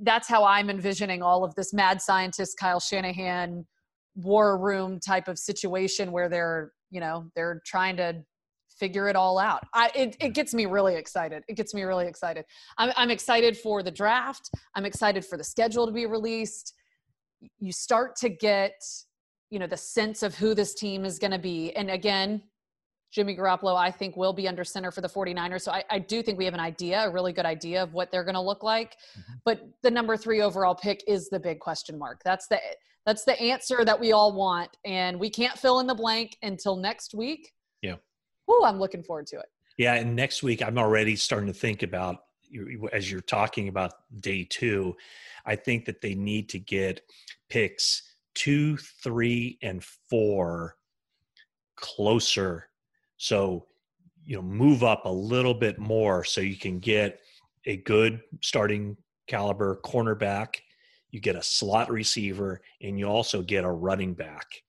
[0.00, 3.64] That's how I'm envisioning all of this mad scientist Kyle Shanahan
[4.16, 8.24] war room type of situation where they're, you know, they're trying to
[8.82, 9.62] figure it all out.
[9.72, 11.44] I, it, it gets me really excited.
[11.46, 12.44] It gets me really excited.
[12.78, 14.50] I'm, I'm excited for the draft.
[14.74, 16.74] I'm excited for the schedule to be released.
[17.60, 18.72] You start to get,
[19.50, 21.70] you know, the sense of who this team is going to be.
[21.76, 22.42] And again,
[23.12, 25.60] Jimmy Garoppolo, I think, will be under center for the 49ers.
[25.60, 28.10] So I, I do think we have an idea, a really good idea of what
[28.10, 28.96] they're going to look like.
[29.16, 29.32] Mm-hmm.
[29.44, 32.20] But the number three overall pick is the big question mark.
[32.24, 32.58] That's the
[33.06, 34.76] that's the answer that we all want.
[34.84, 37.52] And we can't fill in the blank until next week.
[37.80, 37.96] Yeah
[38.64, 39.46] I'm looking forward to it.
[39.76, 42.24] Yeah, and next week I'm already starting to think about
[42.92, 44.94] as you're talking about day two.
[45.46, 47.00] I think that they need to get
[47.48, 48.02] picks
[48.34, 50.76] two, three, and four
[51.76, 52.68] closer.
[53.16, 53.66] So
[54.24, 57.20] you know, move up a little bit more so you can get
[57.66, 58.96] a good starting
[59.26, 60.56] caliber cornerback.
[61.10, 64.62] You get a slot receiver, and you also get a running back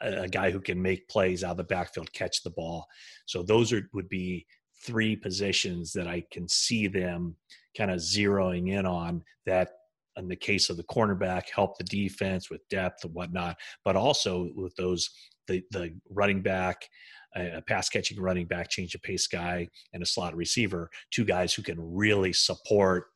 [0.00, 2.86] a guy who can make plays out of the backfield, catch the ball.
[3.26, 4.46] So those are would be
[4.84, 7.34] three positions that I can see them
[7.76, 9.70] kind of zeroing in on that
[10.16, 14.50] in the case of the cornerback help the defense with depth and whatnot, but also
[14.54, 15.10] with those
[15.46, 16.86] the the running back,
[17.34, 21.54] a pass catching running back, change of pace guy, and a slot receiver, two guys
[21.54, 23.06] who can really support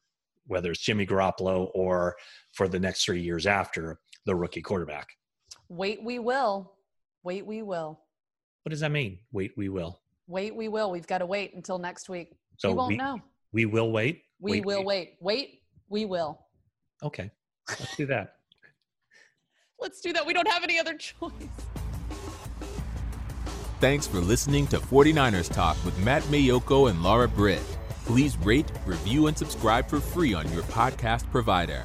[0.47, 2.17] whether it's Jimmy Garoppolo or
[2.53, 5.09] for the next three years after the rookie quarterback.
[5.71, 6.73] Wait, we will.
[7.23, 8.01] Wait, we will.
[8.65, 9.21] What does that mean?
[9.31, 10.01] Wait, we will.
[10.27, 10.91] Wait, we will.
[10.91, 12.37] We've got to wait until next week.
[12.59, 13.21] So we won't we, know.
[13.53, 14.25] We will wait.
[14.41, 15.17] We wait, will wait.
[15.21, 15.39] wait.
[15.39, 16.41] Wait, we will.
[17.05, 17.31] Okay.
[17.69, 18.35] Let's do that.
[19.81, 20.27] Let's do that.
[20.27, 21.33] We don't have any other choice.
[23.81, 27.63] Thanks for listening to 49ers Talk with Matt Maiocco and Laura Britt.
[28.07, 31.85] Please rate, review, and subscribe for free on your podcast provider.